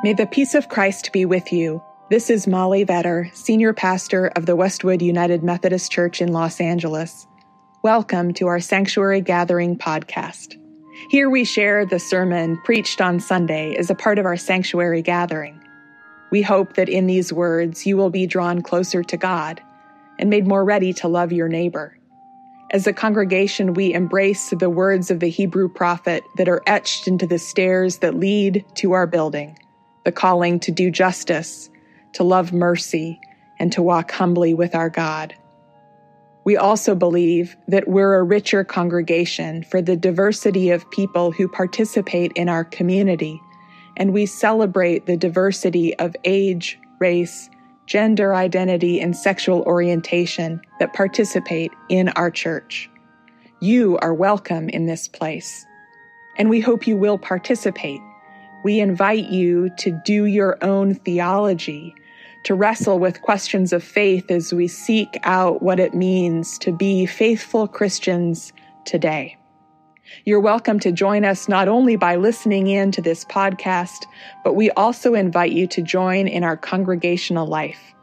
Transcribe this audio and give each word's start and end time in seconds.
May 0.00 0.12
the 0.12 0.26
peace 0.26 0.54
of 0.54 0.68
Christ 0.68 1.10
be 1.12 1.24
with 1.24 1.52
you. 1.52 1.82
This 2.08 2.30
is 2.30 2.46
Molly 2.46 2.86
Vetter, 2.86 3.34
Senior 3.34 3.72
Pastor 3.72 4.28
of 4.36 4.46
the 4.46 4.54
Westwood 4.54 5.02
United 5.02 5.42
Methodist 5.42 5.90
Church 5.90 6.22
in 6.22 6.32
Los 6.32 6.60
Angeles. 6.60 7.26
Welcome 7.82 8.32
to 8.34 8.46
our 8.46 8.60
Sanctuary 8.60 9.20
Gathering 9.20 9.76
podcast. 9.76 10.56
Here 11.10 11.28
we 11.28 11.42
share 11.42 11.84
the 11.84 11.98
sermon 11.98 12.60
preached 12.62 13.00
on 13.00 13.18
Sunday 13.18 13.74
as 13.74 13.90
a 13.90 13.96
part 13.96 14.20
of 14.20 14.24
our 14.24 14.36
Sanctuary 14.36 15.02
Gathering. 15.02 15.60
We 16.30 16.42
hope 16.42 16.74
that 16.74 16.88
in 16.88 17.08
these 17.08 17.32
words 17.32 17.84
you 17.84 17.96
will 17.96 18.10
be 18.10 18.28
drawn 18.28 18.62
closer 18.62 19.02
to 19.02 19.16
God 19.16 19.60
and 20.16 20.30
made 20.30 20.46
more 20.46 20.64
ready 20.64 20.92
to 20.92 21.08
love 21.08 21.32
your 21.32 21.48
neighbor. 21.48 21.98
As 22.70 22.86
a 22.86 22.92
congregation, 22.92 23.74
we 23.74 23.92
embrace 23.92 24.50
the 24.50 24.70
words 24.70 25.10
of 25.10 25.18
the 25.18 25.28
Hebrew 25.28 25.68
prophet 25.68 26.22
that 26.36 26.48
are 26.48 26.62
etched 26.68 27.08
into 27.08 27.26
the 27.26 27.40
stairs 27.40 27.98
that 27.98 28.14
lead 28.14 28.64
to 28.76 28.92
our 28.92 29.08
building 29.08 29.58
the 30.08 30.12
calling 30.12 30.58
to 30.58 30.72
do 30.72 30.90
justice, 30.90 31.68
to 32.14 32.24
love 32.24 32.50
mercy, 32.50 33.20
and 33.58 33.70
to 33.70 33.82
walk 33.82 34.10
humbly 34.10 34.54
with 34.54 34.74
our 34.74 34.88
God. 34.88 35.34
We 36.44 36.56
also 36.56 36.94
believe 36.94 37.54
that 37.66 37.88
we're 37.88 38.14
a 38.14 38.22
richer 38.22 38.64
congregation 38.64 39.64
for 39.64 39.82
the 39.82 39.98
diversity 39.98 40.70
of 40.70 40.90
people 40.90 41.30
who 41.30 41.46
participate 41.46 42.32
in 42.36 42.48
our 42.48 42.64
community, 42.64 43.38
and 43.98 44.14
we 44.14 44.24
celebrate 44.24 45.04
the 45.04 45.18
diversity 45.18 45.94
of 45.98 46.16
age, 46.24 46.78
race, 47.00 47.50
gender 47.84 48.34
identity, 48.34 49.02
and 49.02 49.14
sexual 49.14 49.60
orientation 49.64 50.58
that 50.80 50.94
participate 50.94 51.70
in 51.90 52.08
our 52.16 52.30
church. 52.30 52.88
You 53.60 53.98
are 53.98 54.14
welcome 54.14 54.70
in 54.70 54.86
this 54.86 55.06
place, 55.06 55.66
and 56.38 56.48
we 56.48 56.60
hope 56.60 56.86
you 56.86 56.96
will 56.96 57.18
participate 57.18 58.00
we 58.64 58.80
invite 58.80 59.26
you 59.26 59.70
to 59.78 59.90
do 60.04 60.24
your 60.24 60.62
own 60.62 60.94
theology, 60.94 61.94
to 62.44 62.54
wrestle 62.54 62.98
with 62.98 63.22
questions 63.22 63.72
of 63.72 63.84
faith 63.84 64.30
as 64.30 64.52
we 64.52 64.66
seek 64.66 65.18
out 65.22 65.62
what 65.62 65.78
it 65.78 65.94
means 65.94 66.58
to 66.58 66.72
be 66.72 67.06
faithful 67.06 67.68
Christians 67.68 68.52
today. 68.84 69.36
You're 70.24 70.40
welcome 70.40 70.80
to 70.80 70.90
join 70.90 71.24
us 71.24 71.48
not 71.48 71.68
only 71.68 71.96
by 71.96 72.16
listening 72.16 72.66
in 72.66 72.90
to 72.92 73.02
this 73.02 73.24
podcast, 73.24 74.06
but 74.42 74.54
we 74.54 74.70
also 74.72 75.14
invite 75.14 75.52
you 75.52 75.66
to 75.68 75.82
join 75.82 76.26
in 76.26 76.44
our 76.44 76.56
congregational 76.56 77.46
life. 77.46 77.94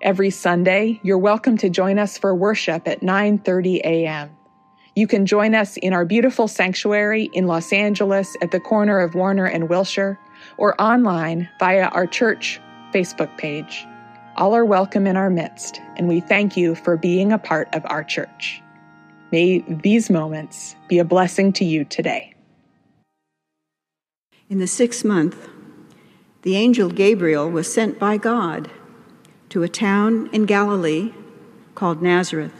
Every 0.00 0.30
Sunday, 0.30 1.00
you're 1.02 1.18
welcome 1.18 1.58
to 1.58 1.68
join 1.68 1.98
us 1.98 2.16
for 2.16 2.34
worship 2.34 2.88
at 2.88 3.02
9:30 3.02 3.80
a.m. 3.80 4.30
You 5.00 5.06
can 5.06 5.24
join 5.24 5.54
us 5.54 5.78
in 5.78 5.94
our 5.94 6.04
beautiful 6.04 6.46
sanctuary 6.46 7.30
in 7.32 7.46
Los 7.46 7.72
Angeles 7.72 8.36
at 8.42 8.50
the 8.50 8.60
corner 8.60 9.00
of 9.00 9.14
Warner 9.14 9.46
and 9.46 9.70
Wilshire, 9.70 10.18
or 10.58 10.78
online 10.78 11.48
via 11.58 11.84
our 11.84 12.06
church 12.06 12.60
Facebook 12.92 13.34
page. 13.38 13.86
All 14.36 14.54
are 14.54 14.66
welcome 14.66 15.06
in 15.06 15.16
our 15.16 15.30
midst, 15.30 15.80
and 15.96 16.06
we 16.06 16.20
thank 16.20 16.54
you 16.54 16.74
for 16.74 16.98
being 16.98 17.32
a 17.32 17.38
part 17.38 17.74
of 17.74 17.80
our 17.86 18.04
church. 18.04 18.60
May 19.32 19.60
these 19.66 20.10
moments 20.10 20.76
be 20.86 20.98
a 20.98 21.04
blessing 21.06 21.54
to 21.54 21.64
you 21.64 21.86
today. 21.86 22.34
In 24.50 24.58
the 24.58 24.66
sixth 24.66 25.02
month, 25.02 25.48
the 26.42 26.56
angel 26.56 26.90
Gabriel 26.90 27.50
was 27.50 27.72
sent 27.72 27.98
by 27.98 28.18
God 28.18 28.70
to 29.48 29.62
a 29.62 29.68
town 29.70 30.28
in 30.30 30.44
Galilee 30.44 31.14
called 31.74 32.02
Nazareth, 32.02 32.52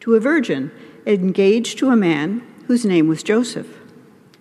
to 0.00 0.14
a 0.14 0.20
virgin 0.20 0.70
engaged 1.06 1.78
to 1.78 1.90
a 1.90 1.96
man 1.96 2.42
whose 2.66 2.84
name 2.84 3.08
was 3.08 3.22
Joseph, 3.22 3.78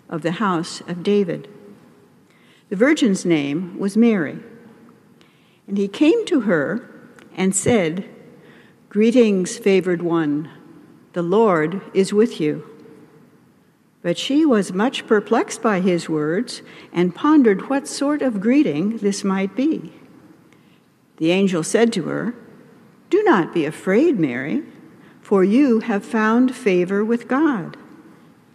of 0.09 0.21
the 0.21 0.33
house 0.33 0.81
of 0.81 1.03
David. 1.03 1.47
The 2.69 2.75
virgin's 2.75 3.25
name 3.25 3.77
was 3.79 3.97
Mary. 3.97 4.39
And 5.67 5.77
he 5.77 5.87
came 5.87 6.25
to 6.27 6.41
her 6.41 6.89
and 7.35 7.55
said, 7.55 8.09
Greetings, 8.89 9.57
favored 9.57 10.01
one, 10.01 10.49
the 11.13 11.21
Lord 11.21 11.81
is 11.93 12.13
with 12.13 12.39
you. 12.41 12.67
But 14.01 14.17
she 14.17 14.45
was 14.45 14.73
much 14.73 15.07
perplexed 15.07 15.61
by 15.61 15.79
his 15.79 16.09
words 16.09 16.61
and 16.91 17.15
pondered 17.15 17.69
what 17.69 17.87
sort 17.87 18.21
of 18.21 18.41
greeting 18.41 18.97
this 18.97 19.23
might 19.23 19.55
be. 19.55 19.93
The 21.17 21.31
angel 21.31 21.63
said 21.63 21.93
to 21.93 22.03
her, 22.03 22.33
Do 23.09 23.23
not 23.23 23.53
be 23.53 23.65
afraid, 23.65 24.19
Mary 24.19 24.63
for 25.31 25.45
you 25.45 25.79
have 25.79 26.03
found 26.03 26.53
favor 26.53 27.05
with 27.05 27.25
God. 27.25 27.77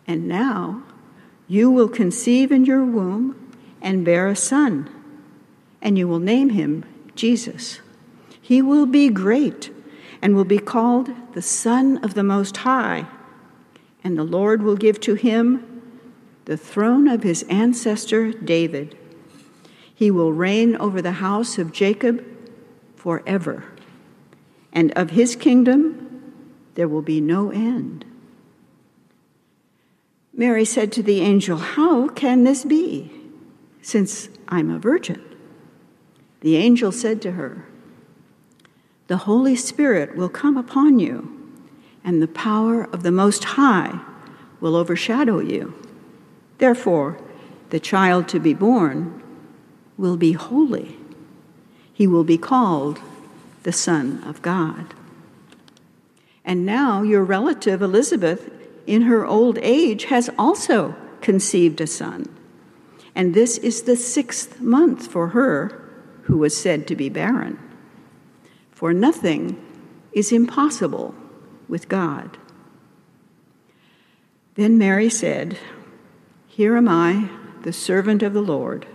And 0.06 0.28
now 0.28 0.82
you 1.48 1.70
will 1.70 1.88
conceive 1.88 2.52
in 2.52 2.66
your 2.66 2.84
womb 2.84 3.50
and 3.80 4.04
bear 4.04 4.28
a 4.28 4.36
son, 4.36 4.90
and 5.80 5.96
you 5.96 6.06
will 6.06 6.18
name 6.18 6.50
him 6.50 6.84
Jesus. 7.14 7.80
He 8.42 8.60
will 8.60 8.84
be 8.84 9.08
great 9.08 9.70
and 10.20 10.36
will 10.36 10.44
be 10.44 10.58
called 10.58 11.08
the 11.32 11.40
Son 11.40 11.96
of 12.04 12.12
the 12.12 12.22
Most 12.22 12.58
High, 12.58 13.06
and 14.04 14.18
the 14.18 14.22
Lord 14.22 14.60
will 14.60 14.76
give 14.76 15.00
to 15.00 15.14
him 15.14 15.80
the 16.44 16.58
throne 16.58 17.08
of 17.08 17.22
his 17.22 17.42
ancestor 17.44 18.32
David. 18.32 18.98
He 19.94 20.10
will 20.10 20.34
reign 20.34 20.76
over 20.76 21.00
the 21.00 21.12
house 21.12 21.56
of 21.56 21.72
Jacob 21.72 22.22
forever, 22.96 23.64
and 24.74 24.92
of 24.92 25.12
his 25.12 25.36
kingdom 25.36 26.05
there 26.76 26.88
will 26.88 27.02
be 27.02 27.20
no 27.20 27.50
end. 27.50 28.04
Mary 30.32 30.64
said 30.64 30.92
to 30.92 31.02
the 31.02 31.20
angel, 31.20 31.56
How 31.56 32.08
can 32.08 32.44
this 32.44 32.64
be, 32.64 33.10
since 33.80 34.28
I'm 34.48 34.70
a 34.70 34.78
virgin? 34.78 35.22
The 36.40 36.56
angel 36.56 36.92
said 36.92 37.22
to 37.22 37.32
her, 37.32 37.64
The 39.06 39.16
Holy 39.16 39.56
Spirit 39.56 40.14
will 40.16 40.28
come 40.28 40.58
upon 40.58 40.98
you, 40.98 41.32
and 42.04 42.22
the 42.22 42.28
power 42.28 42.84
of 42.84 43.02
the 43.02 43.10
Most 43.10 43.44
High 43.44 43.98
will 44.60 44.76
overshadow 44.76 45.40
you. 45.40 45.74
Therefore, 46.58 47.18
the 47.70 47.80
child 47.80 48.28
to 48.28 48.38
be 48.38 48.52
born 48.52 49.22
will 49.96 50.18
be 50.18 50.32
holy. 50.32 50.98
He 51.92 52.06
will 52.06 52.24
be 52.24 52.38
called 52.38 53.00
the 53.62 53.72
Son 53.72 54.22
of 54.24 54.42
God. 54.42 54.94
And 56.46 56.64
now 56.64 57.02
your 57.02 57.24
relative 57.24 57.82
Elizabeth, 57.82 58.48
in 58.86 59.02
her 59.02 59.26
old 59.26 59.58
age, 59.60 60.04
has 60.04 60.30
also 60.38 60.94
conceived 61.20 61.80
a 61.80 61.88
son. 61.88 62.24
And 63.16 63.34
this 63.34 63.58
is 63.58 63.82
the 63.82 63.96
sixth 63.96 64.60
month 64.60 65.08
for 65.08 65.28
her 65.28 65.82
who 66.22 66.38
was 66.38 66.56
said 66.56 66.86
to 66.86 66.94
be 66.94 67.08
barren. 67.08 67.58
For 68.70 68.92
nothing 68.92 69.60
is 70.12 70.30
impossible 70.30 71.14
with 71.68 71.88
God. 71.88 72.38
Then 74.54 74.78
Mary 74.78 75.10
said, 75.10 75.58
Here 76.46 76.76
am 76.76 76.88
I, 76.88 77.28
the 77.62 77.72
servant 77.72 78.22
of 78.22 78.34
the 78.34 78.40
Lord. 78.40 78.86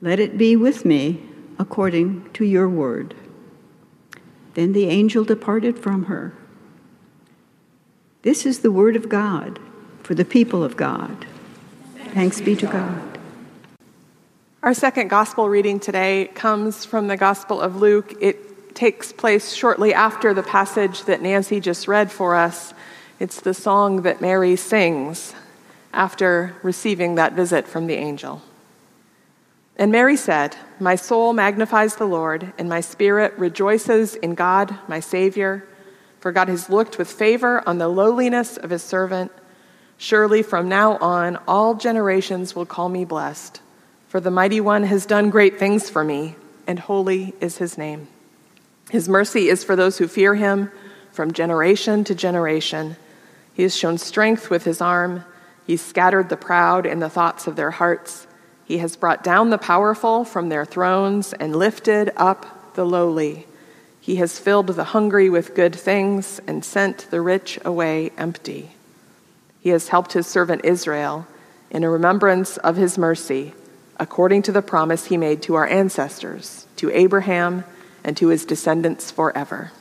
Let 0.00 0.20
it 0.20 0.38
be 0.38 0.54
with 0.54 0.84
me 0.84 1.22
according 1.58 2.30
to 2.34 2.44
your 2.44 2.68
word. 2.68 3.14
Then 4.54 4.72
the 4.72 4.86
angel 4.86 5.24
departed 5.24 5.78
from 5.78 6.04
her. 6.04 6.32
This 8.24 8.46
is 8.46 8.60
the 8.60 8.72
word 8.72 8.96
of 8.96 9.10
God 9.10 9.58
for 10.02 10.14
the 10.14 10.24
people 10.24 10.64
of 10.64 10.78
God. 10.78 11.26
Thanks 12.14 12.40
be 12.40 12.56
to 12.56 12.66
God. 12.66 13.18
Our 14.62 14.72
second 14.72 15.08
gospel 15.08 15.50
reading 15.50 15.78
today 15.78 16.30
comes 16.34 16.86
from 16.86 17.08
the 17.08 17.18
Gospel 17.18 17.60
of 17.60 17.76
Luke. 17.76 18.14
It 18.22 18.74
takes 18.74 19.12
place 19.12 19.52
shortly 19.52 19.92
after 19.92 20.32
the 20.32 20.42
passage 20.42 21.04
that 21.04 21.20
Nancy 21.20 21.60
just 21.60 21.86
read 21.86 22.10
for 22.10 22.34
us. 22.34 22.72
It's 23.20 23.42
the 23.42 23.52
song 23.52 24.00
that 24.04 24.22
Mary 24.22 24.56
sings 24.56 25.34
after 25.92 26.56
receiving 26.62 27.16
that 27.16 27.34
visit 27.34 27.68
from 27.68 27.88
the 27.88 27.96
angel. 27.96 28.40
And 29.76 29.92
Mary 29.92 30.16
said, 30.16 30.56
My 30.80 30.96
soul 30.96 31.34
magnifies 31.34 31.96
the 31.96 32.06
Lord, 32.06 32.54
and 32.56 32.70
my 32.70 32.80
spirit 32.80 33.34
rejoices 33.36 34.14
in 34.14 34.34
God, 34.34 34.78
my 34.88 35.00
Savior 35.00 35.68
for 36.24 36.32
God 36.32 36.48
has 36.48 36.70
looked 36.70 36.96
with 36.96 37.12
favor 37.12 37.62
on 37.68 37.76
the 37.76 37.86
lowliness 37.86 38.56
of 38.56 38.70
his 38.70 38.82
servant. 38.82 39.30
Surely 39.98 40.42
from 40.42 40.70
now 40.70 40.96
on, 40.96 41.36
all 41.46 41.74
generations 41.74 42.56
will 42.56 42.64
call 42.64 42.88
me 42.88 43.04
blessed. 43.04 43.60
For 44.08 44.20
the 44.20 44.30
mighty 44.30 44.58
one 44.58 44.84
has 44.84 45.04
done 45.04 45.28
great 45.28 45.58
things 45.58 45.90
for 45.90 46.02
me, 46.02 46.36
and 46.66 46.78
holy 46.78 47.34
is 47.42 47.58
his 47.58 47.76
name. 47.76 48.08
His 48.88 49.06
mercy 49.06 49.50
is 49.50 49.64
for 49.64 49.76
those 49.76 49.98
who 49.98 50.08
fear 50.08 50.34
him 50.34 50.72
from 51.12 51.34
generation 51.34 52.04
to 52.04 52.14
generation. 52.14 52.96
He 53.52 53.62
has 53.62 53.76
shown 53.76 53.98
strength 53.98 54.48
with 54.48 54.64
his 54.64 54.80
arm. 54.80 55.26
He 55.66 55.76
scattered 55.76 56.30
the 56.30 56.38
proud 56.38 56.86
in 56.86 57.00
the 57.00 57.10
thoughts 57.10 57.46
of 57.46 57.56
their 57.56 57.72
hearts. 57.72 58.26
He 58.64 58.78
has 58.78 58.96
brought 58.96 59.24
down 59.24 59.50
the 59.50 59.58
powerful 59.58 60.24
from 60.24 60.48
their 60.48 60.64
thrones 60.64 61.34
and 61.34 61.54
lifted 61.54 62.12
up 62.16 62.72
the 62.76 62.86
lowly. 62.86 63.46
He 64.04 64.16
has 64.16 64.38
filled 64.38 64.66
the 64.66 64.84
hungry 64.84 65.30
with 65.30 65.54
good 65.54 65.74
things 65.74 66.38
and 66.46 66.62
sent 66.62 67.10
the 67.10 67.22
rich 67.22 67.58
away 67.64 68.12
empty. 68.18 68.72
He 69.62 69.70
has 69.70 69.88
helped 69.88 70.12
his 70.12 70.26
servant 70.26 70.62
Israel 70.62 71.26
in 71.70 71.84
a 71.84 71.88
remembrance 71.88 72.58
of 72.58 72.76
his 72.76 72.98
mercy, 72.98 73.54
according 73.98 74.42
to 74.42 74.52
the 74.52 74.60
promise 74.60 75.06
he 75.06 75.16
made 75.16 75.40
to 75.44 75.54
our 75.54 75.66
ancestors, 75.66 76.66
to 76.76 76.90
Abraham 76.90 77.64
and 78.04 78.14
to 78.18 78.28
his 78.28 78.44
descendants 78.44 79.10
forever. 79.10 79.72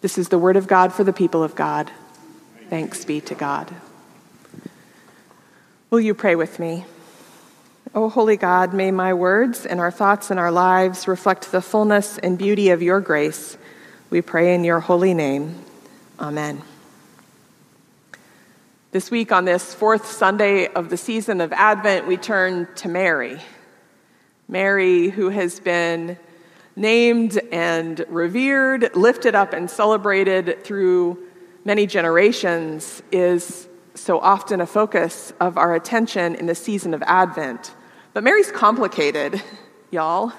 This 0.00 0.16
is 0.16 0.28
the 0.28 0.38
word 0.38 0.56
of 0.56 0.68
God 0.68 0.92
for 0.92 1.02
the 1.02 1.12
people 1.12 1.42
of 1.42 1.56
God. 1.56 1.90
Thanks 2.70 3.04
be 3.04 3.20
to 3.22 3.34
God. 3.34 3.74
Will 5.90 6.00
you 6.00 6.14
pray 6.14 6.36
with 6.36 6.60
me? 6.60 6.84
O 7.96 8.08
holy 8.08 8.36
God, 8.36 8.74
may 8.74 8.90
my 8.90 9.14
words 9.14 9.64
and 9.64 9.78
our 9.78 9.92
thoughts 9.92 10.32
and 10.32 10.40
our 10.40 10.50
lives 10.50 11.06
reflect 11.06 11.52
the 11.52 11.62
fullness 11.62 12.18
and 12.18 12.36
beauty 12.36 12.70
of 12.70 12.82
your 12.82 13.00
grace. 13.00 13.56
We 14.10 14.20
pray 14.20 14.52
in 14.52 14.64
your 14.64 14.80
holy 14.80 15.14
name. 15.14 15.62
Amen. 16.18 16.62
This 18.90 19.12
week, 19.12 19.30
on 19.30 19.44
this 19.44 19.72
fourth 19.72 20.10
Sunday 20.10 20.66
of 20.66 20.90
the 20.90 20.96
season 20.96 21.40
of 21.40 21.52
Advent, 21.52 22.08
we 22.08 22.16
turn 22.16 22.66
to 22.76 22.88
Mary. 22.88 23.38
Mary, 24.48 25.10
who 25.10 25.28
has 25.28 25.60
been 25.60 26.18
named 26.74 27.38
and 27.52 28.04
revered, 28.08 28.96
lifted 28.96 29.36
up, 29.36 29.52
and 29.52 29.70
celebrated 29.70 30.64
through 30.64 31.16
many 31.64 31.86
generations, 31.86 33.04
is 33.12 33.68
so 33.94 34.18
often 34.18 34.60
a 34.60 34.66
focus 34.66 35.32
of 35.38 35.56
our 35.56 35.76
attention 35.76 36.34
in 36.34 36.46
the 36.46 36.56
season 36.56 36.92
of 36.92 37.00
Advent. 37.04 37.72
But 38.14 38.22
Mary's 38.22 38.52
complicated, 38.52 39.42
y'all. 39.90 40.32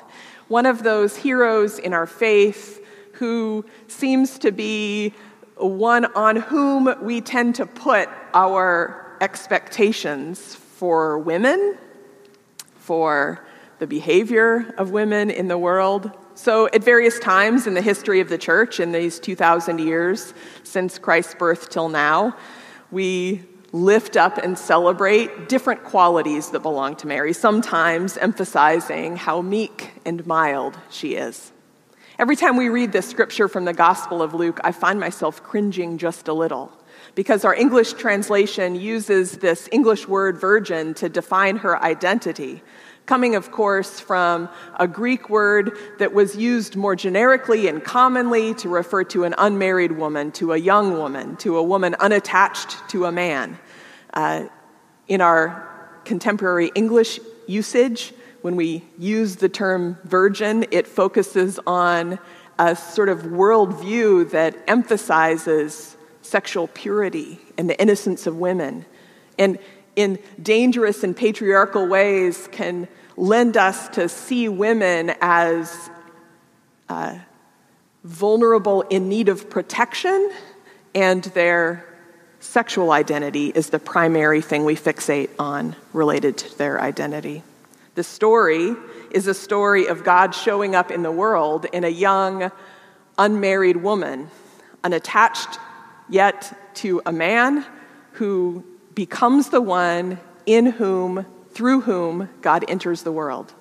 One 0.48 0.66
of 0.66 0.82
those 0.82 1.18
heroes 1.18 1.78
in 1.78 1.92
our 1.92 2.08
faith 2.08 2.82
who 3.16 3.66
seems 3.90 4.40
to 4.40 4.54
be 4.54 5.14
one 5.58 6.06
on 6.14 6.38
whom 6.38 6.96
we 7.02 7.20
tend 7.20 7.56
to 7.56 7.66
put 7.66 8.08
our 8.34 9.18
expectations 9.20 10.56
for 10.56 11.20
women, 11.20 11.78
for 12.78 13.46
the 13.80 13.88
behavior 13.88 14.74
of 14.78 14.92
women 14.92 15.30
in 15.30 15.50
the 15.50 15.58
world. 15.58 16.12
So, 16.34 16.68
at 16.68 16.82
various 16.82 17.20
times 17.20 17.68
in 17.68 17.74
the 17.74 17.82
history 17.82 18.22
of 18.22 18.30
the 18.30 18.38
church, 18.38 18.80
in 18.80 18.94
these 18.94 19.20
2,000 19.20 19.82
years 19.82 20.34
since 20.64 20.98
Christ's 20.98 21.36
birth 21.36 21.70
till 21.70 21.90
now, 21.90 22.38
we 22.90 23.44
lift 23.76 24.16
up 24.16 24.38
and 24.38 24.58
celebrate 24.58 25.50
different 25.50 25.84
qualities 25.84 26.52
that 26.52 26.62
belong 26.62 26.96
to 26.96 27.08
Mary, 27.08 27.34
sometimes 27.34 28.16
emphasizing 28.18 29.18
how 29.18 29.42
meek 29.42 29.92
and 30.06 30.26
mild 30.26 30.80
she 30.90 31.16
is. 31.16 31.52
Every 32.18 32.38
time 32.38 32.56
we 32.56 32.70
read 32.70 32.94
this 32.94 33.10
scripture 33.10 33.50
from 33.50 33.66
the 33.66 33.74
Gospel 33.74 34.22
of 34.22 34.34
Luke, 34.34 34.62
I 34.64 34.72
find 34.72 34.98
myself 34.98 35.44
cringing 35.44 35.98
just 35.98 36.30
a 36.30 36.34
little 36.34 36.72
because 37.16 37.44
our 37.44 37.54
English 37.54 37.94
translation 37.94 38.76
uses 38.76 39.40
this 39.40 39.68
English 39.74 40.08
word 40.08 40.38
virgin 40.38 40.94
to 40.94 41.10
define 41.10 41.58
her 41.58 41.82
identity, 41.84 42.64
coming, 43.06 43.36
of 43.36 43.52
course, 43.52 44.00
from 44.00 44.48
a 44.80 44.88
Greek 44.88 45.30
word 45.30 45.78
that 46.00 46.14
was 46.14 46.38
used 46.38 46.78
more 46.78 46.96
generically 46.96 47.68
and 47.68 47.84
commonly 47.84 48.54
to 48.54 48.70
refer 48.70 49.04
to 49.04 49.26
an 49.26 49.36
unmarried 49.38 49.92
woman, 49.92 50.32
to 50.32 50.54
a 50.54 50.58
young 50.58 50.98
woman, 50.98 51.36
to 51.38 51.58
a 51.58 51.64
woman 51.64 51.96
unattached 52.00 52.78
to 52.90 53.04
a 53.04 53.12
man. 53.12 53.60
Uh, 54.16 54.46
in 55.08 55.22
our 55.22 55.68
contemporary 56.06 56.72
English 56.74 57.20
usage, 57.48 58.14
when 58.42 58.56
we 58.56 58.84
use 58.98 59.38
the 59.38 59.50
term 59.50 59.98
virgin, 60.04 60.66
it 60.72 60.88
focuses 60.88 61.60
on 61.68 62.20
a 62.58 62.76
sort 62.76 63.10
of 63.10 63.24
worldview 63.24 64.30
that 64.32 64.56
emphasizes 64.68 65.98
sexual 66.22 66.68
purity 66.68 67.40
and 67.58 67.70
the 67.70 67.80
innocence 67.80 68.26
of 68.26 68.38
women. 68.38 68.86
And 69.38 69.60
in 69.96 70.20
dangerous 70.42 71.04
and 71.04 71.16
patriarchal 71.16 71.88
ways, 71.88 72.48
can 72.52 72.88
lend 73.18 73.58
us 73.58 73.90
to 73.90 74.10
see 74.10 74.50
women 74.50 75.14
as 75.22 75.90
uh, 76.90 77.18
vulnerable 78.04 78.82
in 78.84 79.10
need 79.10 79.30
of 79.30 79.50
protection, 79.50 80.32
and 80.94 81.24
their 81.24 81.85
sexual 82.46 82.92
identity 82.92 83.48
is 83.48 83.70
the 83.70 83.80
primary 83.80 84.42
thing 84.42 84.66
we 84.66 84.76
fixate 84.76 85.30
on 85.40 85.76
related 85.94 86.38
to 86.38 86.58
their 86.58 86.82
identity. 86.82 87.44
The 87.96 88.04
story 88.04 88.76
is 89.12 89.28
a 89.28 89.34
story 89.34 89.88
of 89.88 90.04
God 90.04 90.36
showing 90.36 90.76
up 90.76 90.92
in 90.92 91.04
the 91.04 91.12
world 91.12 91.66
in 91.72 91.84
a 91.84 91.90
young, 91.90 92.52
unmarried 93.18 93.78
woman, 93.78 94.30
unattached 94.84 95.60
yet 96.10 96.76
to 96.76 97.02
a 97.06 97.12
man 97.12 97.66
who 98.14 98.64
becomes 98.94 99.50
the 99.50 99.62
one 99.62 100.20
in 100.46 100.66
whom, 100.66 101.26
through 101.52 101.82
whom, 101.82 102.30
God 102.42 102.66
enters 102.68 103.04
the 103.04 103.12
world. 103.12 103.54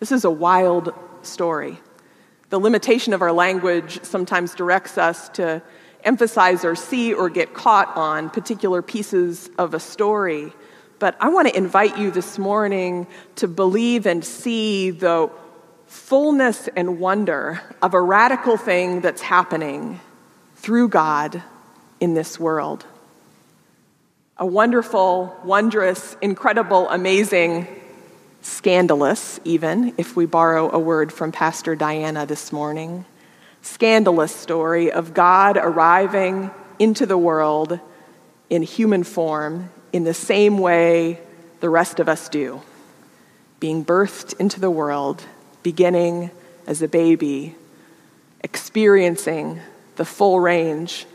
This 0.00 0.12
is 0.12 0.24
a 0.24 0.30
wild 0.30 0.94
story. 1.22 1.80
The 2.50 2.60
limitation 2.60 3.12
of 3.12 3.22
our 3.22 3.32
language 3.32 4.04
sometimes 4.04 4.54
directs 4.54 4.98
us 4.98 5.28
to 5.30 5.62
emphasize 6.04 6.64
or 6.64 6.74
see 6.74 7.12
or 7.12 7.28
get 7.28 7.54
caught 7.54 7.96
on 7.96 8.30
particular 8.30 8.82
pieces 8.82 9.50
of 9.58 9.74
a 9.74 9.80
story 9.80 10.52
but 10.98 11.16
I 11.20 11.28
want 11.28 11.48
to 11.48 11.56
invite 11.56 11.98
you 11.98 12.10
this 12.10 12.38
morning 12.38 13.06
to 13.36 13.48
believe 13.48 14.06
and 14.06 14.24
see 14.24 14.90
the 14.90 15.30
fullness 15.86 16.68
and 16.76 16.98
wonder 16.98 17.60
of 17.82 17.94
a 17.94 18.00
radical 18.00 18.56
thing 18.56 19.00
that's 19.00 19.20
happening 19.20 20.00
through 20.56 20.88
God 20.88 21.42
in 22.00 22.14
this 22.14 22.40
world. 22.40 22.86
A 24.38 24.46
wonderful, 24.46 25.36
wondrous, 25.44 26.16
incredible, 26.22 26.88
amazing, 26.88 27.66
scandalous, 28.40 29.38
even, 29.44 29.94
if 29.98 30.16
we 30.16 30.26
borrow 30.26 30.70
a 30.72 30.78
word 30.78 31.12
from 31.12 31.32
Pastor 31.32 31.76
Diana 31.76 32.24
this 32.24 32.50
morning, 32.50 33.04
scandalous 33.64 34.34
story 34.34 34.92
of 34.92 35.14
God 35.14 35.56
arriving 35.56 36.50
into 36.78 37.06
the 37.06 37.16
world 37.16 37.80
in 38.50 38.62
human 38.62 39.04
form 39.04 39.70
in 39.92 40.04
the 40.04 40.14
same 40.14 40.58
way 40.58 41.18
the 41.60 41.70
rest 41.70 41.98
of 41.98 42.08
us 42.08 42.28
do, 42.28 42.60
being 43.60 43.84
birthed 43.84 44.38
into 44.38 44.60
the 44.60 44.70
world, 44.70 45.24
beginning 45.62 46.30
as 46.66 46.82
a 46.82 46.88
baby, 46.88 47.54
experiencing 48.42 49.60
the 49.96 50.04
full 50.04 50.40
range 50.40 51.06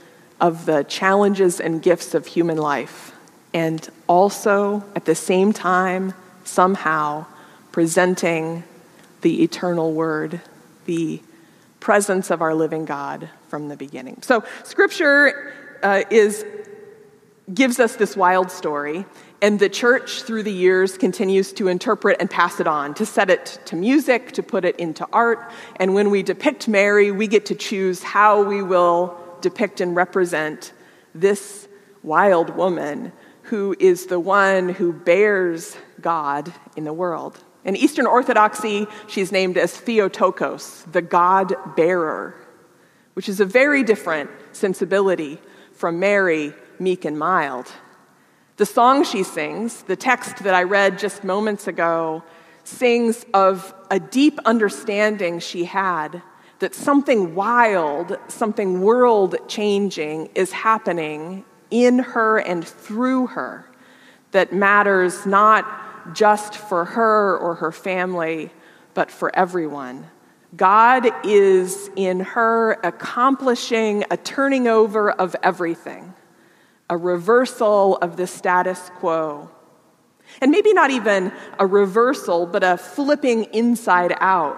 of 0.41 0.65
the 0.65 0.83
challenges 0.83 1.59
and 1.59 1.83
gifts 1.83 2.15
of 2.15 2.25
human 2.25 2.57
life, 2.57 3.13
and 3.53 3.89
also 4.07 4.83
at 4.95 5.05
the 5.05 5.13
same 5.13 5.53
time, 5.53 6.13
somehow, 6.43 7.25
presenting 7.71 8.63
the 9.21 9.43
eternal 9.43 9.93
word, 9.93 10.41
the 10.85 11.21
presence 11.79 12.29
of 12.29 12.41
our 12.41 12.53
living 12.53 12.85
God 12.85 13.29
from 13.47 13.67
the 13.67 13.77
beginning. 13.77 14.21
So, 14.21 14.43
scripture 14.63 15.53
uh, 15.81 16.03
is 16.09 16.45
gives 17.53 17.79
us 17.79 17.95
this 17.95 18.15
wild 18.15 18.51
story, 18.51 19.05
and 19.41 19.59
the 19.59 19.69
church 19.69 20.23
through 20.23 20.43
the 20.43 20.51
years 20.51 20.97
continues 20.97 21.51
to 21.53 21.67
interpret 21.67 22.17
and 22.19 22.29
pass 22.29 22.59
it 22.59 22.67
on, 22.67 22.93
to 22.95 23.05
set 23.05 23.29
it 23.29 23.59
to 23.65 23.75
music, 23.75 24.33
to 24.33 24.43
put 24.43 24.65
it 24.65 24.75
into 24.77 25.07
art. 25.11 25.51
And 25.77 25.93
when 25.93 26.09
we 26.09 26.23
depict 26.23 26.67
Mary, 26.67 27.11
we 27.11 27.27
get 27.27 27.47
to 27.47 27.55
choose 27.55 28.03
how 28.03 28.43
we 28.43 28.61
will 28.61 29.17
depict 29.41 29.81
and 29.81 29.95
represent 29.95 30.73
this 31.15 31.67
wild 32.03 32.55
woman 32.55 33.11
who 33.43 33.75
is 33.79 34.05
the 34.05 34.19
one 34.19 34.69
who 34.69 34.93
bears 34.93 35.75
God 36.01 36.53
in 36.75 36.83
the 36.83 36.93
world. 36.93 37.43
In 37.69 37.75
Eastern 37.75 38.07
Orthodoxy, 38.07 38.87
she's 39.05 39.31
named 39.31 39.55
as 39.55 39.77
Theotokos, 39.77 40.85
the 40.91 41.03
God 41.03 41.53
bearer, 41.75 42.33
which 43.13 43.29
is 43.29 43.39
a 43.39 43.45
very 43.45 43.83
different 43.83 44.31
sensibility 44.53 45.39
from 45.73 45.99
Mary, 45.99 46.51
meek 46.79 47.05
and 47.05 47.15
mild. 47.15 47.71
The 48.57 48.65
song 48.65 49.03
she 49.03 49.21
sings, 49.21 49.83
the 49.83 49.95
text 49.95 50.39
that 50.45 50.55
I 50.55 50.63
read 50.63 50.97
just 50.97 51.23
moments 51.23 51.67
ago, 51.67 52.23
sings 52.63 53.23
of 53.35 53.71
a 53.91 53.99
deep 53.99 54.39
understanding 54.45 55.39
she 55.39 55.65
had 55.65 56.23
that 56.57 56.73
something 56.73 57.35
wild, 57.35 58.17
something 58.29 58.81
world 58.81 59.35
changing 59.47 60.31
is 60.33 60.51
happening 60.51 61.45
in 61.69 61.99
her 61.99 62.39
and 62.39 62.67
through 62.67 63.27
her 63.27 63.69
that 64.31 64.51
matters 64.53 65.27
not 65.27 65.65
just 66.13 66.55
for 66.55 66.85
her 66.85 67.37
or 67.37 67.55
her 67.55 67.71
family, 67.71 68.51
but 68.93 69.11
for 69.11 69.35
everyone. 69.35 70.07
God 70.55 71.07
is 71.23 71.89
in 71.95 72.21
her 72.21 72.73
accomplishing 72.83 74.03
a 74.09 74.17
turning 74.17 74.67
over 74.67 75.11
of 75.11 75.35
everything 75.43 76.13
a 76.89 76.97
reversal 76.97 77.97
of 77.97 78.17
the 78.17 78.25
status 78.25 78.89
quo. 78.95 79.49
And 80.41 80.51
maybe 80.51 80.73
not 80.73 80.91
even 80.91 81.31
a 81.57 81.65
reversal, 81.65 82.45
but 82.45 82.63
a 82.63 82.77
flipping 82.77 83.45
inside 83.45 84.15
out. 84.19 84.57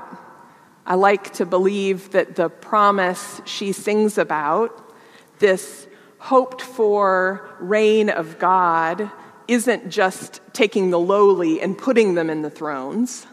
I 0.85 0.95
like 0.95 1.33
to 1.33 1.45
believe 1.45 2.11
that 2.11 2.35
the 2.35 2.49
promise 2.49 3.41
she 3.45 3.71
sings 3.71 4.17
about, 4.17 4.93
this 5.39 5.87
hoped 6.17 6.61
for 6.61 7.49
reign 7.59 8.09
of 8.09 8.39
God, 8.39 9.11
isn't 9.47 9.89
just 9.89 10.41
taking 10.53 10.89
the 10.89 10.99
lowly 10.99 11.61
and 11.61 11.77
putting 11.77 12.15
them 12.15 12.29
in 12.29 12.41
the 12.41 12.49
thrones, 12.49 13.25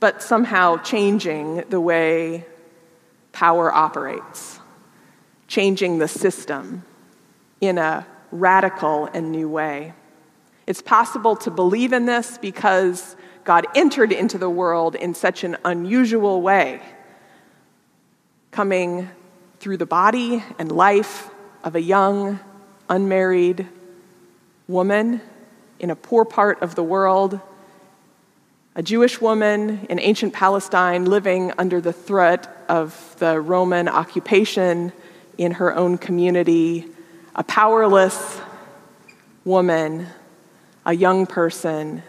but 0.00 0.22
somehow 0.22 0.76
changing 0.78 1.64
the 1.68 1.80
way 1.80 2.46
power 3.32 3.72
operates, 3.72 4.60
changing 5.48 5.98
the 5.98 6.08
system 6.08 6.84
in 7.60 7.78
a 7.78 8.06
radical 8.30 9.06
and 9.14 9.30
new 9.30 9.48
way. 9.48 9.94
It's 10.66 10.82
possible 10.82 11.36
to 11.36 11.50
believe 11.50 11.92
in 11.92 12.06
this 12.06 12.38
because 12.38 13.16
God 13.44 13.66
entered 13.74 14.12
into 14.12 14.38
the 14.38 14.50
world 14.50 14.94
in 14.94 15.14
such 15.14 15.44
an 15.44 15.56
unusual 15.64 16.40
way, 16.42 16.80
coming 18.50 19.08
through 19.58 19.76
the 19.76 19.86
body 19.86 20.42
and 20.58 20.70
life 20.70 21.30
of 21.64 21.74
a 21.74 21.80
young, 21.80 22.38
unmarried 22.88 23.66
woman 24.68 25.20
in 25.82 25.90
a 25.90 25.96
poor 25.96 26.24
part 26.24 26.62
of 26.62 26.76
the 26.76 26.82
world, 26.82 27.40
a 28.76 28.82
Jewish 28.82 29.20
woman 29.20 29.84
in 29.90 29.98
ancient 29.98 30.32
Palestine 30.32 31.04
living 31.04 31.52
under 31.58 31.80
the 31.80 31.92
threat 31.92 32.64
of 32.68 33.16
the 33.18 33.38
Roman 33.40 33.88
occupation 33.88 34.92
in 35.36 35.52
her 35.52 35.74
own 35.74 35.98
community, 35.98 36.86
a 37.34 37.42
powerless 37.42 38.40
woman, 39.44 40.06
a 40.86 40.94
young 40.94 41.26
person 41.26 42.02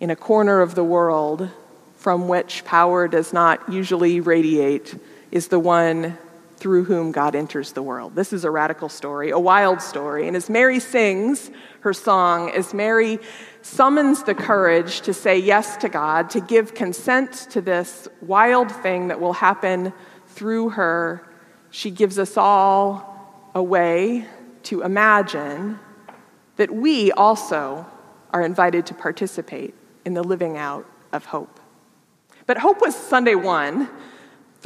in 0.00 0.10
a 0.10 0.16
corner 0.16 0.62
of 0.62 0.74
the 0.74 0.84
world 0.84 1.48
from 1.96 2.28
which 2.28 2.64
power 2.64 3.06
does 3.06 3.32
not 3.32 3.70
usually 3.70 4.20
radiate, 4.20 4.94
is 5.30 5.48
the 5.48 5.58
one 5.58 6.16
through 6.56 6.84
whom 6.84 7.12
God 7.12 7.34
enters 7.34 7.72
the 7.72 7.82
world. 7.82 8.14
This 8.14 8.32
is 8.32 8.44
a 8.44 8.50
radical 8.50 8.88
story, 8.88 9.30
a 9.30 9.38
wild 9.38 9.82
story. 9.82 10.26
And 10.26 10.36
as 10.36 10.48
Mary 10.48 10.80
sings 10.80 11.50
her 11.80 11.92
song, 11.92 12.50
as 12.50 12.72
Mary 12.72 13.18
summons 13.62 14.22
the 14.22 14.34
courage 14.34 15.02
to 15.02 15.12
say 15.12 15.38
yes 15.38 15.76
to 15.78 15.88
God, 15.88 16.30
to 16.30 16.40
give 16.40 16.74
consent 16.74 17.32
to 17.50 17.60
this 17.60 18.08
wild 18.22 18.72
thing 18.72 19.08
that 19.08 19.20
will 19.20 19.34
happen 19.34 19.92
through 20.28 20.70
her, 20.70 21.28
she 21.70 21.90
gives 21.90 22.18
us 22.18 22.36
all 22.36 23.50
a 23.54 23.62
way 23.62 24.26
to 24.64 24.82
imagine 24.82 25.78
that 26.56 26.70
we 26.70 27.12
also 27.12 27.86
are 28.30 28.42
invited 28.42 28.86
to 28.86 28.94
participate 28.94 29.74
in 30.04 30.14
the 30.14 30.22
living 30.22 30.56
out 30.56 30.86
of 31.12 31.26
hope. 31.26 31.60
But 32.46 32.58
hope 32.58 32.80
was 32.80 32.94
Sunday 32.94 33.34
one 33.34 33.88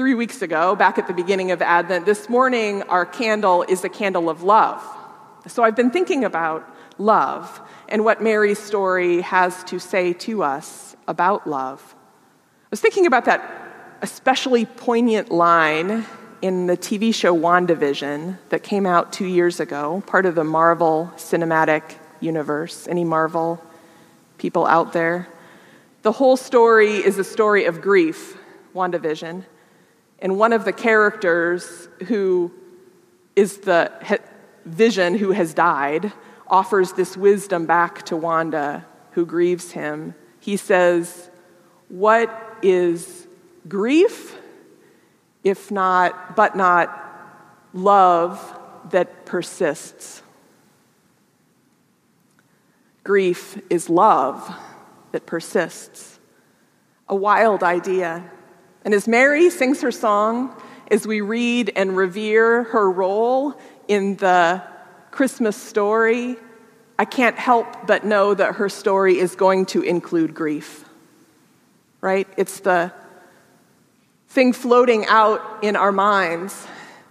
three 0.01 0.15
weeks 0.15 0.41
ago, 0.41 0.75
back 0.75 0.97
at 0.97 1.07
the 1.07 1.13
beginning 1.13 1.51
of 1.51 1.61
Advent. 1.61 2.07
This 2.07 2.27
morning, 2.31 2.83
our 2.85 3.05
candle 3.05 3.67
is 3.69 3.85
a 3.85 3.89
candle 3.91 4.31
of 4.31 4.43
love. 4.43 4.83
So 5.47 5.63
I've 5.63 5.77
been 5.77 5.91
thinking 5.91 6.25
about 6.25 6.67
love 6.97 7.61
and 7.87 8.03
what 8.03 8.23
Mary's 8.23 8.59
story 8.59 9.21
has 9.21 9.63
to 9.65 9.79
say 9.79 10.15
to 10.15 10.43
us 10.43 10.97
about 11.07 11.47
love. 11.47 11.95
I 11.95 12.69
was 12.71 12.81
thinking 12.81 13.05
about 13.05 13.27
that 13.27 13.43
especially 14.01 14.65
poignant 14.65 15.31
line 15.31 16.07
in 16.41 16.67
the 16.67 16.79
TV 16.79 17.15
show 17.15 17.37
WandaVision 17.37 18.39
that 18.49 18.63
came 18.63 18.87
out 18.87 19.13
two 19.13 19.27
years 19.27 19.61
ago, 19.61 20.03
part 20.07 20.25
of 20.25 20.35
the 20.35 20.45
Marvel 20.45 21.13
Cinematic 21.17 21.83
Universe. 22.21 22.89
Any 22.89 23.05
Marvel 23.05 23.63
people 24.39 24.67
out 24.67 24.95
there? 24.95 25.29
The 26.01 26.13
whole 26.13 26.39
story 26.39 26.95
is 26.95 27.19
a 27.19 27.25
story 27.25 27.67
of 27.67 27.83
grief, 27.83 28.39
WandaVision. 28.75 29.45
And 30.21 30.39
one 30.39 30.53
of 30.53 30.65
the 30.65 30.73
characters 30.73 31.89
who 32.07 32.53
is 33.37 33.59
the 33.59 33.93
vision 34.67 35.17
who 35.17 35.33
has 35.33 35.55
died 35.55 36.13
offers 36.47 36.93
this 36.93 37.17
wisdom 37.17 37.65
back 37.65 38.03
to 38.07 38.17
Wanda, 38.17 38.85
who 39.13 39.25
grieves 39.25 39.73
him. 39.73 40.15
He 40.41 40.57
says, 40.57 41.31
What 41.89 42.59
is 42.63 43.27
grief, 43.69 44.37
if 45.45 45.71
not, 45.71 46.37
but 46.37 46.57
not 46.57 47.07
love 47.73 48.59
that 48.91 49.25
persists? 49.27 50.23
Grief 53.05 53.59
is 53.71 53.89
love 53.89 54.55
that 55.13 55.27
persists. 55.27 56.19
A 57.09 57.15
wild 57.15 57.63
idea. 57.63 58.31
And 58.85 58.95
as 58.95 59.07
Mary 59.07 59.51
sings 59.51 59.83
her 59.83 59.93
song, 59.93 60.55
as 60.91 61.07
we 61.07 61.21
read 61.21 61.73
and 61.77 61.97
revere 61.97 62.65
her 62.65 62.91
role 62.91 63.55
in 63.89 64.17
the 64.17 64.63
Christmas 65.11 65.57
story, 65.57 66.37
I 66.99 67.05
can't 67.05 67.37
help 67.37 67.87
but 67.87 68.05
know 68.05 68.35
that 68.35 68.57
her 68.57 68.69
story 68.69 69.19
is 69.19 69.35
going 69.35 69.67
to 69.67 69.83
include 69.83 70.35
grief. 70.35 70.85
Right? 72.01 72.27
It's 72.37 72.61
the 72.61 72.93
thing 74.29 74.53
floating 74.53 75.07
out 75.07 75.43
in 75.63 75.77
our 75.77 75.93
minds, 75.93 76.67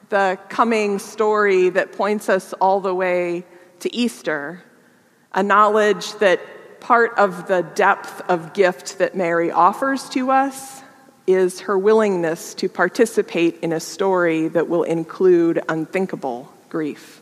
the 0.09 0.39
coming 0.49 0.97
story 0.97 1.69
that 1.69 1.91
points 1.91 2.29
us 2.29 2.53
all 2.53 2.79
the 2.79 2.95
way 2.95 3.45
to 3.81 3.95
Easter, 3.95 4.63
a 5.33 5.43
knowledge 5.43 6.13
that 6.15 6.39
part 6.79 7.17
of 7.17 7.47
the 7.47 7.61
depth 7.75 8.21
of 8.29 8.53
gift 8.53 8.97
that 8.97 9.15
Mary 9.15 9.51
offers 9.51 10.09
to 10.09 10.31
us 10.31 10.81
is 11.29 11.59
her 11.61 11.77
willingness 11.77 12.55
to 12.55 12.67
participate 12.67 13.59
in 13.61 13.71
a 13.71 13.79
story 13.79 14.47
that 14.47 14.67
will 14.67 14.81
include 14.81 15.61
unthinkable 15.69 16.51
grief. 16.69 17.21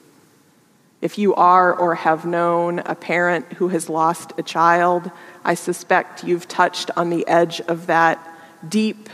If 1.02 1.18
you 1.18 1.36
are 1.36 1.74
or 1.74 1.94
have 1.96 2.26
known 2.26 2.80
a 2.80 2.96
parent 2.96 3.52
who 3.54 3.68
has 3.68 3.90
lost 3.90 4.32
a 4.38 4.44
child, 4.44 5.12
I 5.44 5.56
suspect 5.56 6.24
you've 6.24 6.48
touched 6.48 6.90
on 6.96 7.10
the 7.10 7.28
edge 7.28 7.60
of 7.60 7.88
that 7.88 8.26
deep 8.68 9.10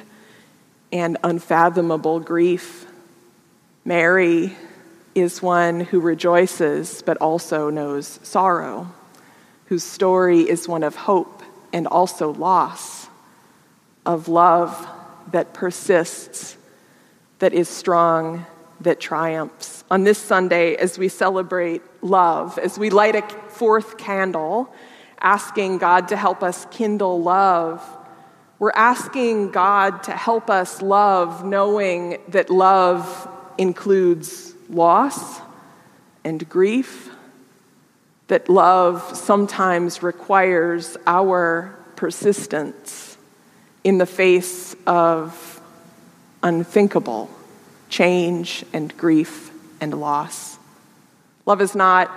and 0.92 1.18
unfathomable 1.24 2.20
grief. 2.20 2.86
Mary 3.84 4.56
is 5.16 5.42
one 5.42 5.80
who 5.80 6.02
rejoices 6.02 7.02
but 7.02 7.18
also 7.18 7.72
knows 7.72 8.20
sorrow, 8.22 8.92
whose 9.66 9.84
story 9.84 10.42
is 10.42 10.68
one 10.68 10.84
of 10.84 10.96
hope 10.96 11.42
and 11.74 11.88
also 11.88 12.32
loss 12.32 13.03
of 14.06 14.28
love 14.28 14.88
that 15.32 15.54
persists, 15.54 16.58
that 17.40 17.54
is 17.54 17.70
strong, 17.70 18.46
that 18.82 19.00
triumphs. 19.00 19.84
On 19.90 20.04
this 20.04 20.18
Sunday, 20.18 20.76
as 20.76 20.98
we 20.98 21.08
celebrate 21.08 21.82
love, 22.02 22.58
as 22.58 22.78
we 22.78 22.90
light 22.90 23.16
a 23.16 23.22
fourth 23.50 23.98
candle, 23.98 24.74
asking 25.20 25.78
God 25.78 26.10
to 26.10 26.18
help 26.18 26.44
us 26.44 26.66
kindle 26.72 27.22
love, 27.22 27.82
we're 28.60 28.72
asking 28.72 29.52
God 29.52 30.04
to 30.04 30.12
help 30.12 30.50
us 30.50 30.82
love, 30.82 31.44
knowing 31.44 32.18
that 32.30 32.50
love 32.50 33.28
includes 33.58 34.54
loss 34.70 35.42
and 36.24 36.48
grief, 36.50 37.10
that 38.28 38.48
love 38.50 39.18
sometimes 39.18 40.02
requires 40.02 40.98
our 41.06 41.78
persistence 41.96 43.13
in 43.84 43.98
the 43.98 44.06
face 44.06 44.76
of 44.88 45.62
unthinkable 46.42 47.30
change 47.90 48.66
and 48.74 48.96
grief 48.98 49.52
and 49.82 50.00
loss. 50.00 50.58
Love 51.46 51.62
is 51.62 51.76
not 51.76 52.12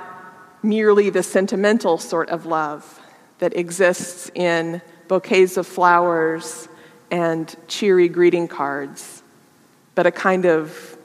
merely 0.63 1.11
the 1.11 1.23
sentimental 1.23 1.99
sort 1.99 2.29
of 2.31 2.47
love 2.47 3.01
that 3.39 3.57
exists 3.57 4.31
in 4.35 4.81
bouquets 5.09 5.57
of 5.57 5.67
flowers 5.67 6.69
and 7.11 7.55
cheery 7.69 8.09
greeting 8.09 8.49
cards, 8.49 9.23
but 9.95 10.07
a 10.07 10.11
kind 10.11 10.45
of 10.45 10.97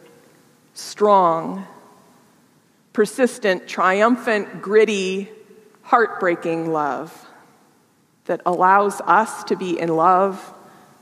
strong, 0.73 1.67
persistent, 2.93 3.67
triumphant, 3.67 4.61
gritty, 4.61 5.29
heartbreaking 5.83 6.71
love 6.71 7.27
that 8.25 8.41
allows 8.45 9.01
us 9.01 9.43
to 9.45 9.55
be 9.55 9.79
in 9.79 9.95
love 9.95 10.53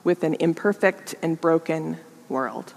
with 0.04 0.24
an 0.24 0.36
imperfect 0.40 1.16
and 1.22 1.40
broken 1.40 1.98
world. 2.30 2.74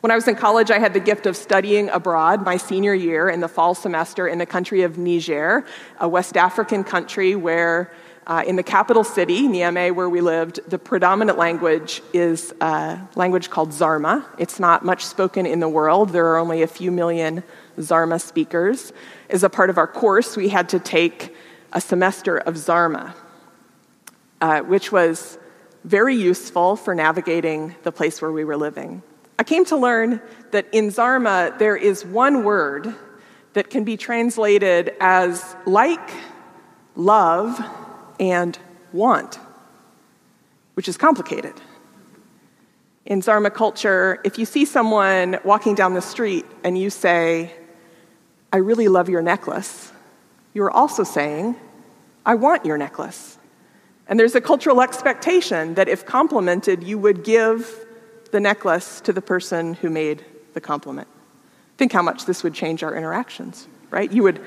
When 0.00 0.10
I 0.10 0.14
was 0.16 0.28
in 0.28 0.34
college, 0.34 0.70
I 0.70 0.78
had 0.78 0.92
the 0.92 1.00
gift 1.00 1.26
of 1.26 1.36
studying 1.36 1.88
abroad 1.88 2.44
my 2.44 2.56
senior 2.56 2.94
year 2.94 3.28
in 3.28 3.40
the 3.40 3.48
fall 3.48 3.74
semester 3.74 4.26
in 4.26 4.38
the 4.38 4.46
country 4.46 4.82
of 4.82 4.98
Niger, 4.98 5.64
a 5.98 6.08
West 6.08 6.36
African 6.36 6.84
country 6.84 7.34
where, 7.36 7.92
uh, 8.26 8.42
in 8.46 8.56
the 8.56 8.62
capital 8.62 9.04
city, 9.04 9.42
Niamey, 9.48 9.94
where 9.94 10.08
we 10.08 10.20
lived, 10.20 10.60
the 10.68 10.78
predominant 10.78 11.38
language 11.38 12.02
is 12.12 12.52
a 12.60 12.98
language 13.14 13.50
called 13.50 13.70
Zarma. 13.70 14.24
It's 14.38 14.58
not 14.58 14.84
much 14.84 15.04
spoken 15.04 15.46
in 15.46 15.60
the 15.60 15.68
world, 15.68 16.10
there 16.10 16.26
are 16.26 16.38
only 16.38 16.62
a 16.62 16.66
few 16.66 16.90
million 16.90 17.42
Zarma 17.78 18.20
speakers. 18.20 18.92
As 19.30 19.42
a 19.42 19.50
part 19.50 19.70
of 19.70 19.78
our 19.78 19.86
course, 19.86 20.36
we 20.36 20.48
had 20.48 20.68
to 20.70 20.78
take 20.78 21.34
a 21.74 21.80
semester 21.80 22.38
of 22.38 22.54
Zarma, 22.54 23.14
uh, 24.40 24.60
which 24.62 24.92
was 24.92 25.38
very 25.82 26.14
useful 26.14 26.76
for 26.76 26.94
navigating 26.94 27.74
the 27.82 27.92
place 27.92 28.22
where 28.22 28.32
we 28.32 28.44
were 28.44 28.56
living. 28.56 29.02
I 29.38 29.42
came 29.42 29.64
to 29.66 29.76
learn 29.76 30.22
that 30.52 30.66
in 30.72 30.88
Zarma 30.88 31.58
there 31.58 31.76
is 31.76 32.06
one 32.06 32.44
word 32.44 32.94
that 33.52 33.68
can 33.68 33.84
be 33.84 33.96
translated 33.96 34.94
as 35.00 35.56
like 35.66 36.10
love 36.94 37.60
and 38.20 38.56
want, 38.92 39.38
which 40.74 40.88
is 40.88 40.96
complicated. 40.96 41.54
In 43.04 43.20
Zarma 43.20 43.52
culture, 43.52 44.20
if 44.24 44.38
you 44.38 44.46
see 44.46 44.64
someone 44.64 45.38
walking 45.44 45.74
down 45.74 45.94
the 45.94 46.00
street 46.00 46.46
and 46.62 46.78
you 46.78 46.88
say, 46.88 47.52
I 48.52 48.58
really 48.58 48.88
love 48.88 49.08
your 49.08 49.20
necklace, 49.20 49.92
you're 50.54 50.70
also 50.70 51.02
saying, 51.02 51.56
I 52.26 52.34
want 52.34 52.64
your 52.64 52.78
necklace. 52.78 53.38
And 54.06 54.18
there's 54.18 54.34
a 54.34 54.40
cultural 54.40 54.82
expectation 54.82 55.74
that 55.74 55.88
if 55.88 56.04
complimented, 56.04 56.82
you 56.82 56.98
would 56.98 57.24
give 57.24 57.86
the 58.30 58.40
necklace 58.40 59.00
to 59.02 59.12
the 59.12 59.22
person 59.22 59.74
who 59.74 59.90
made 59.90 60.24
the 60.52 60.60
compliment. 60.60 61.08
Think 61.76 61.92
how 61.92 62.02
much 62.02 62.26
this 62.26 62.42
would 62.42 62.54
change 62.54 62.82
our 62.82 62.94
interactions, 62.94 63.66
right? 63.90 64.10
You 64.10 64.22
would 64.24 64.40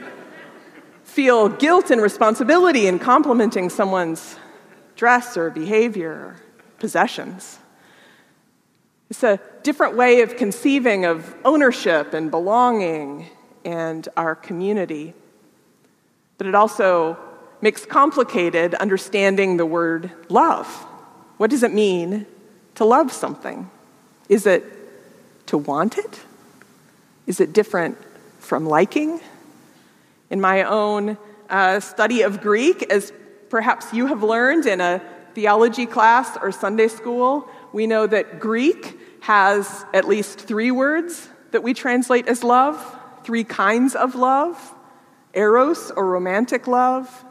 feel 1.03 1.50
guilt 1.50 1.89
and 1.89 2.01
responsibility 2.01 2.88
in 2.88 3.00
complimenting 3.00 3.69
someone's 3.69 4.38
dress 4.96 5.38
or 5.38 5.50
behavior 5.50 6.12
or 6.12 6.36
possessions. 6.79 7.60
It's 9.10 9.24
a 9.24 9.39
different 9.63 9.96
way 9.96 10.22
of 10.22 10.36
conceiving 10.36 11.05
of 11.05 11.34
ownership 11.46 12.13
and 12.13 12.29
belonging 12.29 13.27
and 13.63 14.07
our 14.17 14.36
community. 14.36 15.13
But 16.38 16.48
it 16.48 16.55
also 16.55 17.17
makes 17.62 17.86
complicated 17.86 18.74
understanding 18.76 19.58
the 19.58 19.66
word 19.66 20.12
love. 20.30 20.68
What 21.38 21.50
does 21.50 21.64
it 21.64 21.74
mean 21.74 22.26
to 22.76 22.86
love 22.86 23.12
something? 23.12 23.70
Is 24.30 24.46
it 24.46 24.64
to 25.48 25.58
want 25.58 25.98
it? 25.98 26.20
Is 27.26 27.40
it 27.40 27.54
different 27.54 27.98
from 28.40 28.66
liking? 28.66 29.20
In 30.30 30.42
my 30.42 30.64
own 30.64 31.18
uh, 31.50 31.80
study 31.80 32.22
of 32.22 32.42
Greek, 32.42 32.84
as 32.92 33.12
perhaps 33.50 33.94
you 33.94 34.08
have 34.08 34.24
learned 34.24 34.66
in 34.66 34.82
a 34.82 35.02
theology 35.34 35.86
class 35.86 36.38
or 36.42 36.52
Sunday 36.52 36.88
school, 36.88 37.48
we 37.74 37.88
know 37.88 38.08
that 38.08 38.40
Greek 38.40 39.00
has 39.22 39.86
at 39.94 40.08
least 40.08 40.40
three 40.40 40.72
words 40.72 41.30
that 41.52 41.64
we 41.64 41.74
translate 41.74 42.28
as 42.28 42.44
love, 42.44 42.80
three 43.24 43.44
kinds 43.44 43.96
of 43.96 44.16
love 44.16 44.74
eros 45.34 45.92
or 45.92 46.10
romantic 46.10 46.68
love, 46.68 47.24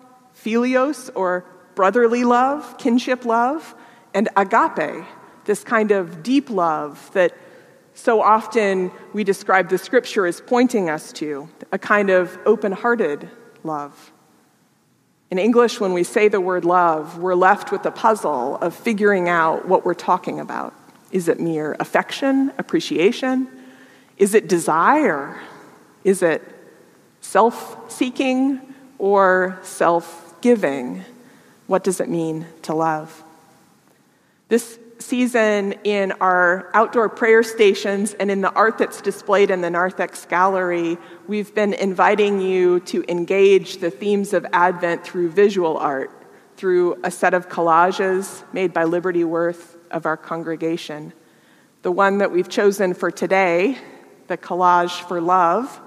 philios 0.46 1.10
or 1.16 1.44
brotherly 1.74 2.22
love, 2.22 2.78
kinship 2.78 3.24
love, 3.24 3.74
and 4.14 4.28
agape, 4.36 5.04
this 5.44 5.64
kind 5.64 5.90
of 5.90 6.22
deep 6.22 6.48
love 6.48 7.10
that 7.12 7.36
so 7.94 8.22
often 8.22 8.92
we 9.12 9.24
describe 9.24 9.68
the 9.68 9.78
scripture 9.78 10.24
as 10.24 10.40
pointing 10.40 10.88
us 10.88 11.12
to, 11.12 11.48
a 11.72 11.78
kind 11.78 12.10
of 12.10 12.38
open 12.46 12.70
hearted 12.70 13.28
love. 13.64 14.12
In 15.30 15.38
English, 15.38 15.80
when 15.80 15.92
we 15.92 16.04
say 16.04 16.28
the 16.28 16.40
word 16.40 16.64
love, 16.64 17.18
we're 17.18 17.34
left 17.34 17.72
with 17.72 17.82
the 17.82 17.90
puzzle 17.90 18.56
of 18.56 18.72
figuring 18.74 19.28
out 19.28 19.66
what 19.66 19.84
we're 19.84 19.94
talking 19.94 20.38
about. 20.38 20.72
Is 21.10 21.26
it 21.26 21.40
mere 21.40 21.76
affection, 21.80 22.52
appreciation? 22.58 23.48
Is 24.18 24.34
it 24.34 24.48
desire? 24.48 25.40
Is 26.04 26.22
it 26.22 26.42
self 27.20 27.90
seeking 27.90 28.74
or 28.98 29.58
self 29.62 30.25
giving? 30.40 31.04
What 31.66 31.84
does 31.84 32.00
it 32.00 32.08
mean 32.08 32.46
to 32.62 32.74
love? 32.74 33.24
This 34.48 34.78
season 34.98 35.72
in 35.84 36.12
our 36.20 36.70
outdoor 36.72 37.08
prayer 37.08 37.42
stations 37.42 38.14
and 38.14 38.30
in 38.30 38.40
the 38.40 38.52
art 38.52 38.78
that's 38.78 39.00
displayed 39.00 39.50
in 39.50 39.60
the 39.60 39.70
Narthex 39.70 40.24
Gallery, 40.26 40.96
we've 41.26 41.54
been 41.54 41.74
inviting 41.74 42.40
you 42.40 42.80
to 42.80 43.04
engage 43.08 43.78
the 43.78 43.90
themes 43.90 44.32
of 44.32 44.46
Advent 44.52 45.04
through 45.04 45.30
visual 45.30 45.76
art, 45.76 46.10
through 46.56 46.98
a 47.04 47.10
set 47.10 47.34
of 47.34 47.48
collages 47.48 48.42
made 48.52 48.72
by 48.72 48.84
Liberty 48.84 49.24
Worth 49.24 49.76
of 49.90 50.06
our 50.06 50.16
congregation. 50.16 51.12
The 51.82 51.92
one 51.92 52.18
that 52.18 52.32
we've 52.32 52.48
chosen 52.48 52.94
for 52.94 53.10
today, 53.10 53.78
the 54.28 54.38
collage 54.38 55.06
for 55.06 55.20
love, 55.20 55.80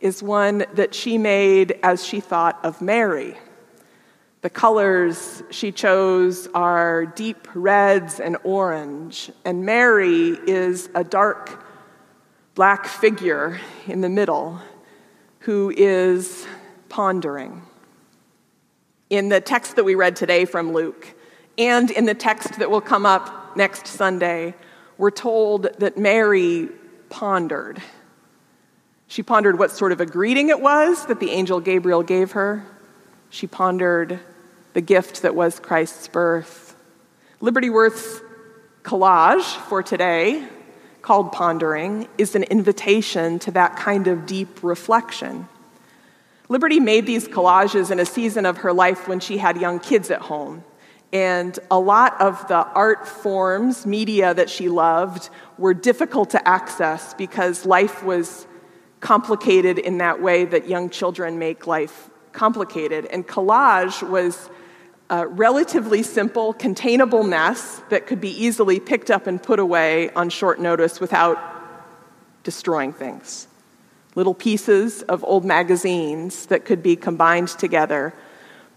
is 0.00 0.22
one 0.22 0.64
that 0.74 0.94
she 0.94 1.18
made 1.18 1.78
as 1.82 2.04
she 2.04 2.20
thought 2.20 2.60
of 2.62 2.80
Mary 2.80 3.36
the 4.46 4.50
colors 4.50 5.42
she 5.50 5.72
chose 5.72 6.46
are 6.54 7.04
deep 7.04 7.48
reds 7.52 8.20
and 8.20 8.36
orange, 8.44 9.28
and 9.44 9.66
Mary 9.66 10.38
is 10.46 10.88
a 10.94 11.02
dark 11.02 11.66
black 12.54 12.86
figure 12.86 13.58
in 13.88 14.02
the 14.02 14.08
middle 14.08 14.60
who 15.40 15.74
is 15.76 16.46
pondering. 16.88 17.60
In 19.10 19.30
the 19.30 19.40
text 19.40 19.74
that 19.74 19.82
we 19.82 19.96
read 19.96 20.14
today 20.14 20.44
from 20.44 20.72
Luke, 20.72 21.12
and 21.58 21.90
in 21.90 22.04
the 22.04 22.14
text 22.14 22.60
that 22.60 22.70
will 22.70 22.80
come 22.80 23.04
up 23.04 23.56
next 23.56 23.88
Sunday, 23.88 24.54
we're 24.96 25.10
told 25.10 25.66
that 25.80 25.98
Mary 25.98 26.68
pondered. 27.08 27.82
She 29.08 29.24
pondered 29.24 29.58
what 29.58 29.72
sort 29.72 29.90
of 29.90 30.00
a 30.00 30.06
greeting 30.06 30.50
it 30.50 30.60
was 30.60 31.04
that 31.06 31.18
the 31.18 31.32
angel 31.32 31.58
Gabriel 31.58 32.04
gave 32.04 32.30
her. 32.30 32.64
She 33.28 33.48
pondered 33.48 34.20
the 34.76 34.82
gift 34.82 35.22
that 35.22 35.34
was 35.34 35.58
Christ's 35.58 36.06
birth. 36.06 36.76
Liberty 37.40 37.70
Worth's 37.70 38.20
collage 38.82 39.56
for 39.68 39.82
today, 39.82 40.46
called 41.00 41.32
Pondering, 41.32 42.06
is 42.18 42.34
an 42.34 42.42
invitation 42.42 43.38
to 43.38 43.50
that 43.52 43.76
kind 43.76 44.06
of 44.06 44.26
deep 44.26 44.62
reflection. 44.62 45.48
Liberty 46.50 46.78
made 46.78 47.06
these 47.06 47.26
collages 47.26 47.90
in 47.90 47.98
a 47.98 48.04
season 48.04 48.44
of 48.44 48.58
her 48.58 48.72
life 48.74 49.08
when 49.08 49.18
she 49.18 49.38
had 49.38 49.58
young 49.58 49.80
kids 49.80 50.10
at 50.10 50.20
home. 50.20 50.62
And 51.10 51.58
a 51.70 51.78
lot 51.80 52.20
of 52.20 52.46
the 52.48 52.56
art 52.56 53.08
forms, 53.08 53.86
media 53.86 54.34
that 54.34 54.50
she 54.50 54.68
loved, 54.68 55.30
were 55.56 55.72
difficult 55.72 56.28
to 56.30 56.46
access 56.46 57.14
because 57.14 57.64
life 57.64 58.02
was 58.02 58.46
complicated 59.00 59.78
in 59.78 59.96
that 59.98 60.20
way 60.20 60.44
that 60.44 60.68
young 60.68 60.90
children 60.90 61.38
make 61.38 61.66
life 61.66 62.10
complicated. 62.32 63.06
And 63.06 63.26
collage 63.26 64.06
was 64.06 64.50
a 65.08 65.26
relatively 65.26 66.02
simple, 66.02 66.52
containable 66.52 67.22
mess 67.22 67.80
that 67.90 68.06
could 68.06 68.20
be 68.20 68.30
easily 68.30 68.80
picked 68.80 69.10
up 69.10 69.26
and 69.26 69.42
put 69.42 69.58
away 69.58 70.10
on 70.10 70.28
short 70.28 70.60
notice 70.60 71.00
without 71.00 71.38
destroying 72.42 72.92
things. 72.92 73.46
Little 74.14 74.34
pieces 74.34 75.02
of 75.02 75.22
old 75.24 75.44
magazines 75.44 76.46
that 76.46 76.64
could 76.64 76.82
be 76.82 76.96
combined 76.96 77.48
together, 77.48 78.14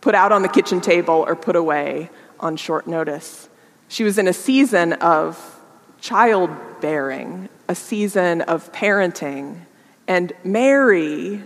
put 0.02 0.14
out 0.14 0.32
on 0.32 0.42
the 0.42 0.50
kitchen 0.50 0.82
table, 0.82 1.24
or 1.28 1.36
put 1.36 1.56
away 1.56 2.10
on 2.40 2.58
short 2.58 2.88
notice. 2.88 3.50
She 3.88 4.04
was 4.04 4.18
in 4.18 4.28
a 4.28 4.34
season 4.34 4.94
of 4.94 5.60
childbearing, 6.00 7.50
a 7.68 7.76
season 7.76 8.42
of 8.42 8.72
parenting, 8.72 9.62
and 10.08 10.32
Mary 10.44 11.42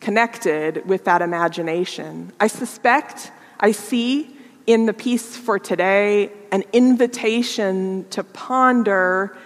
connected 0.00 0.86
with 0.86 1.04
that 1.04 1.22
imagination. 1.22 2.32
I 2.38 2.46
suspect 2.46 3.32
I 3.60 3.72
see 3.72 4.34
in 4.66 4.86
the 4.86 4.92
piece 4.92 5.36
for 5.36 5.58
today 5.58 6.32
an 6.50 6.64
invitation 6.72 8.06
to 8.10 8.24
ponder 8.24 9.36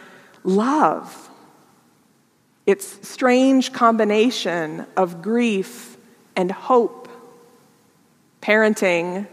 love. 0.45 1.31
Its 2.67 3.09
strange 3.09 3.73
combination 3.73 4.87
of 4.97 5.23
grief 5.23 5.97
and 6.37 6.53
hope. 6.53 7.09
Parenting, 8.43 9.27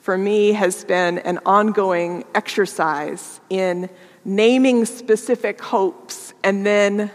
for 0.00 0.18
me, 0.18 0.52
has 0.52 0.84
been 0.84 1.18
an 1.18 1.38
ongoing 1.46 2.24
exercise 2.34 3.40
in 3.48 3.88
naming 4.24 4.84
specific 4.84 5.60
hopes 5.60 6.34
and 6.42 6.66
then 6.66 7.10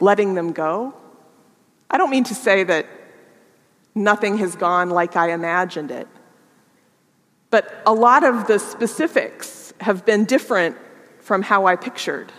letting 0.00 0.34
them 0.34 0.52
go. 0.52 0.94
I 1.90 1.98
don't 1.98 2.10
mean 2.10 2.24
to 2.24 2.34
say 2.34 2.64
that 2.64 2.86
nothing 3.94 4.38
has 4.38 4.56
gone 4.56 4.90
like 4.90 5.16
I 5.16 5.32
imagined 5.32 5.90
it. 5.90 6.08
But 7.54 7.72
a 7.86 7.94
lot 7.94 8.24
of 8.24 8.48
the 8.48 8.58
specifics 8.58 9.72
have 9.78 10.04
been 10.04 10.24
different 10.24 10.76
from 11.20 11.40
how 11.40 11.66
I 11.66 11.76
pictured. 11.76 12.32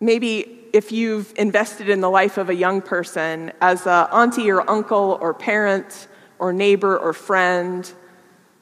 Maybe 0.00 0.64
if 0.72 0.90
you've 0.90 1.32
invested 1.36 1.88
in 1.88 2.00
the 2.00 2.10
life 2.10 2.36
of 2.36 2.50
a 2.50 2.54
young 2.56 2.82
person 2.82 3.52
as 3.60 3.86
an 3.86 4.08
auntie 4.10 4.50
or 4.50 4.68
uncle 4.68 5.18
or 5.20 5.32
parent 5.34 6.08
or 6.40 6.52
neighbor 6.52 6.98
or 6.98 7.12
friend, 7.12 7.88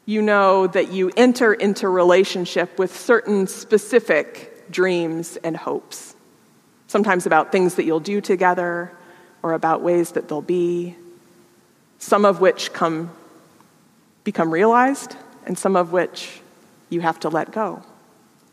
you 0.04 0.20
know 0.20 0.66
that 0.66 0.92
you 0.92 1.11
enter 1.16 1.54
into 1.54 1.88
relationship 1.88 2.78
with 2.78 2.94
certain 2.94 3.46
specific 3.46 4.70
dreams 4.70 5.38
and 5.42 5.57
hopes. 5.57 6.16
Sometimes 6.87 7.24
about 7.24 7.50
things 7.50 7.76
that 7.76 7.87
you'll 7.87 7.98
do 7.98 8.20
together 8.20 8.92
or 9.42 9.54
about 9.54 9.80
ways 9.80 10.12
that 10.12 10.28
they'll 10.28 10.42
be, 10.42 10.96
some 11.96 12.26
of 12.26 12.42
which 12.42 12.74
come 12.74 13.11
become 14.24 14.50
realized, 14.50 15.16
and 15.46 15.56
some 15.56 15.76
of 15.76 15.92
which 15.92 16.40
you 16.88 17.00
have 17.00 17.20
to 17.20 17.28
let 17.28 17.52
go. 17.52 17.82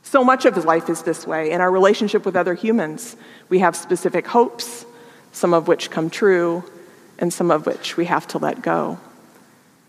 So 0.04 0.24
much 0.24 0.46
of 0.46 0.64
life 0.66 0.90
is 0.90 1.04
this 1.04 1.26
way. 1.26 1.52
In 1.52 1.62
our 1.62 1.72
relationship 1.72 2.26
with 2.26 2.36
other 2.36 2.54
humans, 2.54 3.16
we 3.50 3.60
have 3.60 3.76
specific 3.76 4.28
hopes, 4.28 4.86
some 5.32 5.54
of 5.54 5.68
which 5.68 5.90
come 5.90 6.10
true, 6.10 6.64
and 7.18 7.32
some 7.32 7.52
of 7.52 7.66
which 7.66 7.98
we 7.98 8.06
have 8.06 8.28
to 8.28 8.38
let 8.38 8.62
go. 8.62 9.00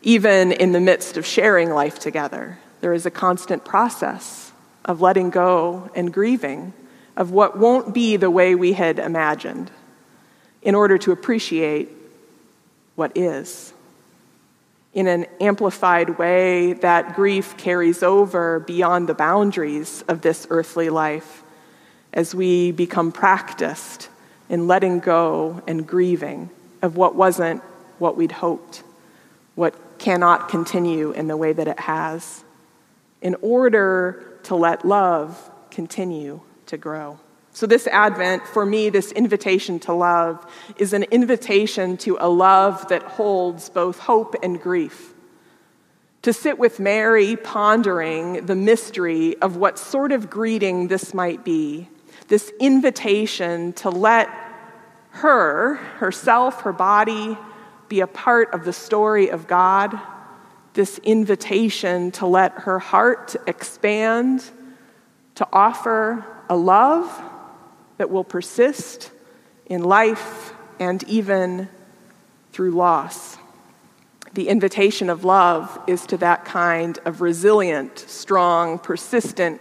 Even 0.02 0.52
in 0.52 0.72
the 0.72 0.80
midst 0.80 1.16
of 1.16 1.26
sharing 1.26 1.70
life 1.70 1.98
together, 1.98 2.58
there 2.80 2.92
is 2.92 3.06
a 3.06 3.10
constant 3.10 3.64
process 3.64 4.52
of 4.84 5.00
letting 5.00 5.30
go 5.30 5.90
and 5.94 6.12
grieving 6.12 6.72
of 7.16 7.30
what 7.30 7.58
won't 7.58 7.94
be 7.94 8.16
the 8.16 8.30
way 8.30 8.54
we 8.54 8.72
had 8.72 8.98
imagined 8.98 9.70
in 10.60 10.74
order 10.74 10.98
to 10.98 11.12
appreciate 11.12 11.88
what 12.94 13.16
is. 13.16 13.71
In 14.94 15.06
an 15.06 15.26
amplified 15.40 16.18
way, 16.18 16.74
that 16.74 17.14
grief 17.14 17.56
carries 17.56 18.02
over 18.02 18.60
beyond 18.60 19.08
the 19.08 19.14
boundaries 19.14 20.02
of 20.06 20.20
this 20.20 20.46
earthly 20.50 20.90
life 20.90 21.42
as 22.12 22.34
we 22.34 22.72
become 22.72 23.10
practiced 23.10 24.10
in 24.50 24.66
letting 24.66 24.98
go 25.00 25.62
and 25.66 25.86
grieving 25.86 26.50
of 26.82 26.96
what 26.96 27.14
wasn't 27.14 27.62
what 27.98 28.16
we'd 28.16 28.32
hoped, 28.32 28.82
what 29.54 29.98
cannot 29.98 30.48
continue 30.48 31.12
in 31.12 31.26
the 31.26 31.36
way 31.36 31.52
that 31.54 31.68
it 31.68 31.80
has, 31.80 32.44
in 33.22 33.34
order 33.40 34.38
to 34.42 34.54
let 34.54 34.84
love 34.84 35.50
continue 35.70 36.40
to 36.66 36.76
grow. 36.76 37.18
So, 37.54 37.66
this 37.66 37.86
Advent, 37.86 38.46
for 38.46 38.64
me, 38.64 38.88
this 38.88 39.12
invitation 39.12 39.78
to 39.80 39.92
love 39.92 40.44
is 40.78 40.94
an 40.94 41.02
invitation 41.04 41.98
to 41.98 42.16
a 42.18 42.28
love 42.28 42.88
that 42.88 43.02
holds 43.02 43.68
both 43.68 43.98
hope 43.98 44.34
and 44.42 44.60
grief. 44.60 45.12
To 46.22 46.32
sit 46.32 46.58
with 46.58 46.80
Mary 46.80 47.36
pondering 47.36 48.46
the 48.46 48.54
mystery 48.54 49.36
of 49.42 49.56
what 49.56 49.78
sort 49.78 50.12
of 50.12 50.30
greeting 50.30 50.88
this 50.88 51.12
might 51.12 51.44
be, 51.44 51.88
this 52.28 52.50
invitation 52.58 53.74
to 53.74 53.90
let 53.90 54.30
her, 55.10 55.74
herself, 55.74 56.62
her 56.62 56.72
body, 56.72 57.36
be 57.88 58.00
a 58.00 58.06
part 58.06 58.54
of 58.54 58.64
the 58.64 58.72
story 58.72 59.28
of 59.28 59.46
God, 59.46 60.00
this 60.72 60.96
invitation 60.98 62.12
to 62.12 62.24
let 62.26 62.52
her 62.52 62.78
heart 62.78 63.36
expand, 63.46 64.42
to 65.34 65.46
offer 65.52 66.24
a 66.48 66.56
love 66.56 67.22
that 68.02 68.10
will 68.10 68.24
persist 68.24 69.12
in 69.66 69.84
life 69.84 70.54
and 70.80 71.04
even 71.04 71.68
through 72.50 72.72
loss. 72.72 73.38
The 74.34 74.48
invitation 74.48 75.08
of 75.08 75.24
love 75.24 75.78
is 75.86 76.04
to 76.06 76.16
that 76.16 76.44
kind 76.44 76.98
of 77.04 77.20
resilient, 77.20 78.00
strong, 78.00 78.80
persistent, 78.80 79.60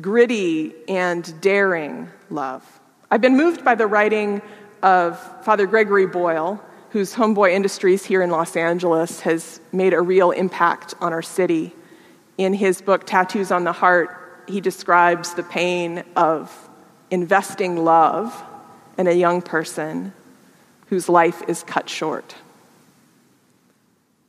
gritty, 0.00 0.74
and 0.88 1.40
daring 1.40 2.10
love. 2.30 2.80
I've 3.12 3.20
been 3.20 3.36
moved 3.36 3.64
by 3.64 3.76
the 3.76 3.86
writing 3.86 4.42
of 4.82 5.20
Father 5.44 5.68
Gregory 5.68 6.06
Boyle, 6.06 6.60
whose 6.90 7.14
Homeboy 7.14 7.52
Industries 7.52 8.04
here 8.04 8.22
in 8.22 8.30
Los 8.30 8.56
Angeles 8.56 9.20
has 9.20 9.60
made 9.70 9.94
a 9.94 10.00
real 10.00 10.32
impact 10.32 10.94
on 11.00 11.12
our 11.12 11.22
city. 11.22 11.72
In 12.38 12.54
his 12.54 12.82
book, 12.82 13.06
Tattoos 13.06 13.52
on 13.52 13.62
the 13.62 13.72
Heart, 13.72 14.42
he 14.48 14.60
describes 14.60 15.34
the 15.34 15.44
pain 15.44 16.02
of 16.16 16.70
investing 17.12 17.84
love 17.84 18.42
in 18.96 19.06
a 19.06 19.12
young 19.12 19.42
person 19.42 20.12
whose 20.86 21.08
life 21.08 21.42
is 21.46 21.62
cut 21.62 21.88
short. 21.88 22.34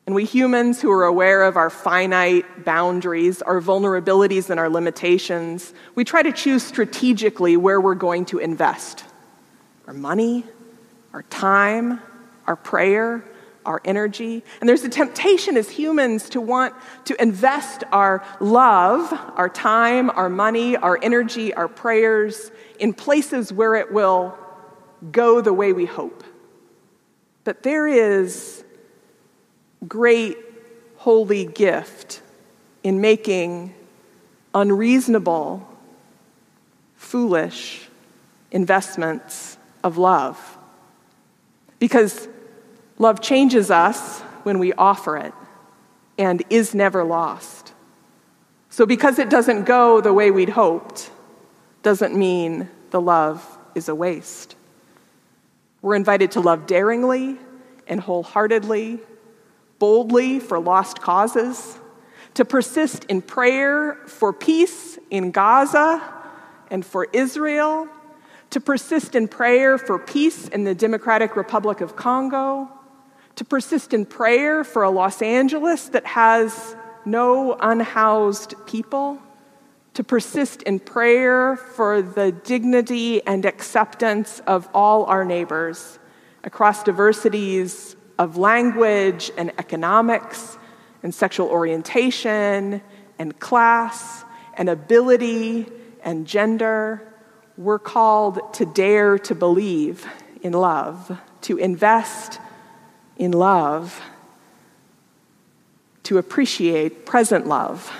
And 0.05 0.13
we 0.13 0.25
humans 0.25 0.81
who 0.81 0.91
are 0.91 1.05
aware 1.05 1.43
of 1.43 1.55
our 1.55 1.69
finite 1.69 2.65
boundaries, 2.65 3.41
our 3.41 3.61
vulnerabilities, 3.61 4.49
and 4.49 4.59
our 4.59 4.69
limitations, 4.69 5.73
we 5.95 6.03
try 6.03 6.21
to 6.21 6.33
choose 6.33 6.61
strategically 6.61 7.55
where 7.55 7.79
we're 7.79 7.95
going 7.95 8.25
to 8.25 8.39
invest 8.39 9.05
our 9.87 9.93
money, 9.93 10.43
our 11.13 11.23
time, 11.23 12.01
our 12.47 12.57
prayer, 12.57 13.23
our 13.65 13.81
energy. 13.85 14.43
And 14.59 14.69
there's 14.69 14.83
a 14.83 14.89
temptation 14.89 15.57
as 15.57 15.69
humans 15.69 16.29
to 16.29 16.41
want 16.41 16.73
to 17.05 17.21
invest 17.21 17.83
our 17.91 18.23
love, 18.39 19.11
our 19.35 19.49
time, 19.49 20.09
our 20.09 20.29
money, 20.29 20.75
our 20.77 20.99
energy, 21.01 21.53
our 21.53 21.67
prayers 21.67 22.51
in 22.79 22.93
places 22.93 23.51
where 23.51 23.75
it 23.75 23.91
will 23.91 24.37
go 25.11 25.41
the 25.41 25.53
way 25.53 25.73
we 25.73 25.85
hope. 25.85 26.23
But 27.43 27.63
there 27.63 27.87
is 27.87 28.63
great 29.87 30.37
holy 30.97 31.45
gift 31.45 32.21
in 32.83 33.01
making 33.01 33.73
unreasonable, 34.53 35.67
foolish 36.95 37.89
investments 38.51 39.57
of 39.83 39.97
love. 39.97 40.57
Because 41.79 42.29
love 42.97 43.21
changes 43.21 43.71
us 43.71 44.21
when 44.43 44.59
we 44.59 44.73
offer 44.73 45.17
it 45.17 45.33
and 46.17 46.43
is 46.49 46.75
never 46.75 47.03
lost. 47.03 47.73
So, 48.69 48.85
because 48.85 49.19
it 49.19 49.29
doesn't 49.29 49.65
go 49.65 50.01
the 50.01 50.13
way 50.13 50.31
we'd 50.31 50.49
hoped, 50.49 51.11
doesn't 51.83 52.15
mean 52.15 52.69
the 52.91 53.01
love 53.01 53.45
is 53.75 53.89
a 53.89 53.95
waste. 53.95 54.55
We're 55.81 55.95
invited 55.95 56.31
to 56.31 56.39
love 56.39 56.65
daringly 56.65 57.37
and 57.87 57.99
wholeheartedly, 57.99 58.99
boldly 59.79 60.39
for 60.39 60.59
lost 60.59 61.01
causes, 61.01 61.77
to 62.35 62.45
persist 62.45 63.05
in 63.05 63.21
prayer 63.21 63.95
for 64.07 64.33
peace 64.33 64.97
in 65.11 65.31
Gaza 65.31 66.01
and 66.71 66.85
for 66.85 67.07
Israel, 67.13 67.87
to 68.49 68.59
persist 68.59 69.13
in 69.13 69.27
prayer 69.27 69.77
for 69.77 69.99
peace 69.99 70.47
in 70.47 70.63
the 70.63 70.73
Democratic 70.73 71.35
Republic 71.35 71.81
of 71.81 71.95
Congo, 71.95 72.71
to 73.35 73.45
persist 73.45 73.93
in 73.93 74.05
prayer 74.05 74.63
for 74.63 74.83
a 74.83 74.89
Los 74.89 75.21
Angeles 75.21 75.89
that 75.89 76.05
has 76.05 76.75
no 77.05 77.53
unhoused 77.59 78.53
people 78.65 79.19
to 79.93 80.03
persist 80.03 80.63
in 80.63 80.79
prayer 80.79 81.55
for 81.55 82.01
the 82.01 82.31
dignity 82.31 83.25
and 83.25 83.45
acceptance 83.45 84.41
of 84.47 84.67
all 84.73 85.05
our 85.05 85.23
neighbors 85.23 85.99
across 86.43 86.83
diversities 86.83 87.95
of 88.17 88.37
language 88.37 89.31
and 89.37 89.51
economics 89.57 90.57
and 91.03 91.13
sexual 91.13 91.47
orientation 91.47 92.81
and 93.19 93.39
class 93.39 94.23
and 94.55 94.69
ability 94.69 95.67
and 96.03 96.25
gender. 96.25 97.13
We're 97.57 97.79
called 97.79 98.53
to 98.55 98.65
dare 98.65 99.19
to 99.19 99.35
believe 99.35 100.07
in 100.41 100.53
love, 100.53 101.19
to 101.41 101.57
invest 101.57 102.39
in 103.17 103.31
love, 103.31 104.01
to 106.03 106.17
appreciate 106.17 107.05
present 107.05 107.47
love 107.47 107.91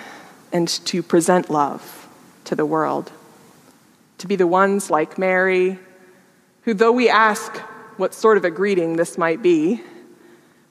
and 0.52 0.68
to 0.68 1.02
present 1.02 1.50
love 1.50 2.08
to 2.46 2.56
the 2.56 2.66
world. 2.66 3.12
To 4.20 4.28
be 4.28 4.36
the 4.36 4.48
ones 4.48 4.90
like 4.90 5.18
Mary, 5.18 5.80
who, 6.64 6.74
though 6.74 6.92
we 6.92 7.10
ask 7.10 7.56
what 7.98 8.14
sort 8.14 8.38
of 8.38 8.46
a 8.46 8.52
greeting 8.52 8.96
this 8.96 9.18
might 9.18 9.42
be, 9.42 9.82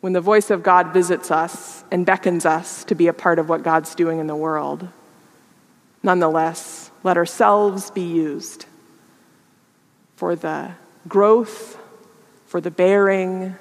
when 0.00 0.12
the 0.12 0.20
voice 0.20 0.50
of 0.50 0.62
God 0.62 0.92
visits 0.92 1.30
us 1.30 1.84
and 1.90 2.04
beckons 2.04 2.44
us 2.44 2.84
to 2.84 2.94
be 2.94 3.06
a 3.06 3.12
part 3.12 3.38
of 3.38 3.48
what 3.48 3.62
God's 3.62 3.94
doing 3.94 4.18
in 4.18 4.26
the 4.26 4.36
world, 4.36 4.88
nonetheless, 6.02 6.90
let 7.04 7.16
ourselves 7.16 7.90
be 7.90 8.02
used 8.02 8.66
for 10.16 10.34
the 10.34 10.72
growth, 11.08 11.78
for 12.46 12.60
the 12.60 12.70
bearing, 12.70 13.54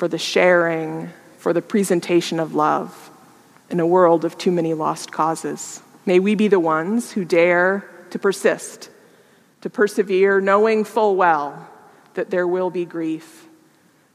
for 0.00 0.08
the 0.08 0.16
sharing, 0.16 1.10
for 1.36 1.52
the 1.52 1.60
presentation 1.60 2.40
of 2.40 2.54
love 2.54 3.10
in 3.68 3.80
a 3.80 3.86
world 3.86 4.24
of 4.24 4.38
too 4.38 4.50
many 4.50 4.72
lost 4.72 5.12
causes. 5.12 5.82
May 6.06 6.18
we 6.18 6.34
be 6.34 6.48
the 6.48 6.58
ones 6.58 7.12
who 7.12 7.22
dare 7.22 7.84
to 8.08 8.18
persist, 8.18 8.88
to 9.60 9.68
persevere, 9.68 10.40
knowing 10.40 10.84
full 10.84 11.16
well 11.16 11.68
that 12.14 12.30
there 12.30 12.46
will 12.46 12.70
be 12.70 12.86
grief, 12.86 13.44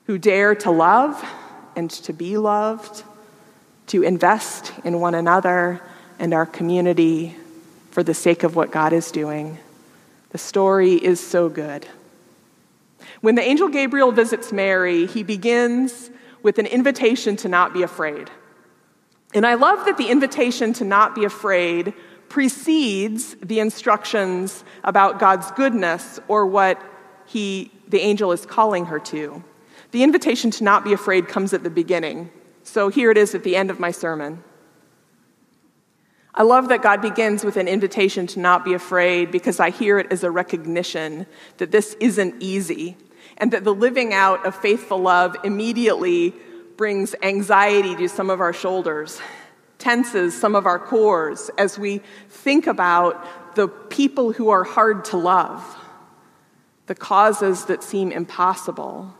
who 0.07 0.17
dare 0.17 0.55
to 0.55 0.71
love 0.71 1.23
and 1.75 1.91
to 1.91 2.13
be 2.13 2.35
loved, 2.35 3.03
to 3.85 4.01
invest 4.01 4.73
in 4.83 4.99
one 4.99 5.13
another 5.13 5.83
and 6.17 6.33
our 6.33 6.47
community 6.47 7.35
for 7.91 8.01
the 8.01 8.15
sake 8.15 8.41
of 8.41 8.55
what 8.55 8.71
God 8.71 8.91
is 8.91 9.11
doing. 9.11 9.59
The 10.31 10.39
story 10.39 10.93
is 10.93 11.19
so 11.19 11.47
good. 11.47 11.85
When 13.21 13.35
the 13.35 13.41
angel 13.41 13.69
Gabriel 13.69 14.11
visits 14.11 14.51
Mary, 14.51 15.05
he 15.05 15.23
begins 15.23 16.11
with 16.43 16.59
an 16.59 16.65
invitation 16.65 17.35
to 17.37 17.49
not 17.49 17.73
be 17.73 17.81
afraid. 17.81 18.29
And 19.33 19.45
I 19.45 19.55
love 19.55 19.85
that 19.85 19.97
the 19.97 20.09
invitation 20.09 20.73
to 20.73 20.83
not 20.83 21.15
be 21.15 21.25
afraid 21.25 21.93
precedes 22.29 23.35
the 23.41 23.59
instructions 23.59 24.63
about 24.83 25.19
God's 25.19 25.51
goodness 25.51 26.19
or 26.27 26.45
what 26.45 26.81
he, 27.25 27.71
the 27.87 27.99
angel 27.99 28.31
is 28.31 28.45
calling 28.45 28.85
her 28.85 28.99
to. 28.99 29.43
The 29.91 30.03
invitation 30.03 30.51
to 30.51 30.63
not 30.63 30.83
be 30.83 30.93
afraid 30.93 31.27
comes 31.27 31.53
at 31.53 31.63
the 31.63 31.69
beginning. 31.69 32.31
So 32.63 32.89
here 32.89 33.11
it 33.11 33.17
is 33.17 33.35
at 33.35 33.43
the 33.43 33.55
end 33.55 33.69
of 33.69 33.79
my 33.79 33.91
sermon. 33.91 34.43
I 36.37 36.43
love 36.43 36.67
that 36.67 36.81
God 36.81 37.01
begins 37.01 37.45
with 37.45 37.55
an 37.55 37.69
invitation 37.69 38.27
to 38.27 38.41
not 38.41 38.65
be 38.65 38.73
afraid 38.73 39.31
because 39.31 39.61
I 39.61 39.69
hear 39.69 39.99
it 39.99 40.07
as 40.11 40.25
a 40.25 40.29
recognition 40.29 41.27
that 41.57 41.71
this 41.71 41.95
isn't 42.01 42.43
easy 42.43 42.97
and 43.37 43.51
that 43.53 43.63
the 43.63 43.73
living 43.73 44.13
out 44.13 44.45
of 44.45 44.53
faithful 44.53 44.97
love 44.97 45.37
immediately 45.45 46.33
brings 46.75 47.15
anxiety 47.21 47.95
to 47.95 48.09
some 48.09 48.29
of 48.29 48.41
our 48.41 48.51
shoulders, 48.51 49.21
tenses 49.77 50.37
some 50.37 50.55
of 50.55 50.65
our 50.65 50.77
cores 50.77 51.49
as 51.57 51.79
we 51.79 52.01
think 52.27 52.67
about 52.67 53.55
the 53.55 53.69
people 53.69 54.33
who 54.33 54.49
are 54.49 54.65
hard 54.65 55.05
to 55.05 55.17
love, 55.17 55.63
the 56.87 56.95
causes 56.95 57.63
that 57.65 57.81
seem 57.81 58.11
impossible, 58.11 59.13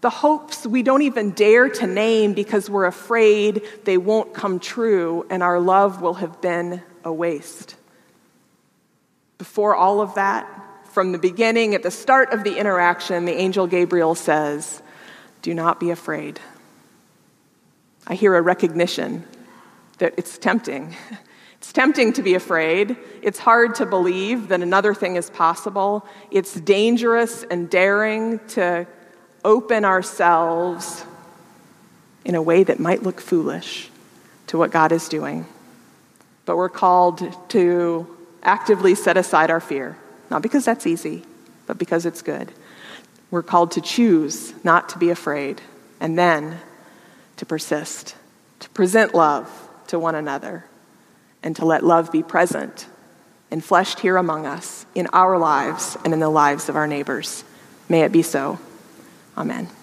the 0.00 0.10
hopes 0.10 0.66
we 0.66 0.82
don't 0.82 1.02
even 1.02 1.32
dare 1.32 1.68
to 1.68 1.86
name 1.86 2.32
because 2.32 2.70
we're 2.70 2.86
afraid 2.86 3.62
they 3.84 3.98
won't 3.98 4.32
come 4.32 4.60
true 4.60 5.26
and 5.28 5.42
our 5.42 5.58
love 5.58 6.00
will 6.00 6.14
have 6.14 6.40
been 6.40 6.82
a 7.04 7.12
waste. 7.12 7.74
Before 9.38 9.74
all 9.74 10.00
of 10.00 10.14
that, 10.14 10.46
from 10.84 11.12
the 11.12 11.18
beginning, 11.18 11.74
at 11.74 11.82
the 11.82 11.90
start 11.90 12.32
of 12.32 12.44
the 12.44 12.56
interaction, 12.56 13.24
the 13.24 13.34
angel 13.34 13.66
Gabriel 13.66 14.14
says, 14.14 14.82
Do 15.42 15.54
not 15.54 15.78
be 15.78 15.90
afraid. 15.90 16.40
I 18.06 18.14
hear 18.14 18.34
a 18.34 18.42
recognition 18.42 19.24
that 19.98 20.14
it's 20.16 20.38
tempting. 20.38 20.96
It's 21.58 21.72
tempting 21.72 22.12
to 22.12 22.22
be 22.22 22.34
afraid. 22.34 22.96
It's 23.20 23.40
hard 23.40 23.74
to 23.74 23.84
believe 23.84 24.46
that 24.46 24.62
another 24.62 24.94
thing 24.94 25.16
is 25.16 25.28
possible. 25.28 26.06
It's 26.30 26.54
dangerous 26.54 27.42
and 27.50 27.68
daring 27.68 28.38
to 28.50 28.86
open 29.44 29.84
ourselves 29.84 31.04
in 32.24 32.34
a 32.34 32.42
way 32.42 32.64
that 32.64 32.78
might 32.78 33.02
look 33.02 33.20
foolish 33.20 33.90
to 34.48 34.58
what 34.58 34.70
God 34.70 34.92
is 34.92 35.08
doing. 35.08 35.46
But 36.44 36.56
we're 36.56 36.68
called 36.68 37.22
to 37.50 38.16
actively 38.42 38.94
set 38.94 39.16
aside 39.16 39.50
our 39.50 39.60
fear, 39.60 39.96
not 40.30 40.42
because 40.42 40.64
that's 40.64 40.86
easy, 40.86 41.22
but 41.66 41.78
because 41.78 42.06
it's 42.06 42.22
good. 42.22 42.52
We're 43.30 43.42
called 43.42 43.72
to 43.72 43.80
choose 43.80 44.52
not 44.64 44.88
to 44.90 44.98
be 44.98 45.10
afraid, 45.10 45.60
and 46.00 46.18
then 46.18 46.58
to 47.36 47.46
persist, 47.46 48.14
to 48.60 48.68
present 48.70 49.14
love 49.14 49.50
to 49.88 49.98
one 49.98 50.14
another, 50.14 50.64
and 51.42 51.54
to 51.56 51.64
let 51.64 51.84
love 51.84 52.10
be 52.10 52.22
present 52.22 52.86
enfleshed 53.50 54.00
here 54.00 54.16
among 54.16 54.46
us 54.46 54.84
in 54.94 55.06
our 55.12 55.38
lives 55.38 55.96
and 56.04 56.12
in 56.12 56.20
the 56.20 56.28
lives 56.28 56.68
of 56.68 56.76
our 56.76 56.86
neighbors. 56.86 57.44
May 57.88 58.02
it 58.02 58.12
be 58.12 58.22
so. 58.22 58.58
Amen. 59.38 59.77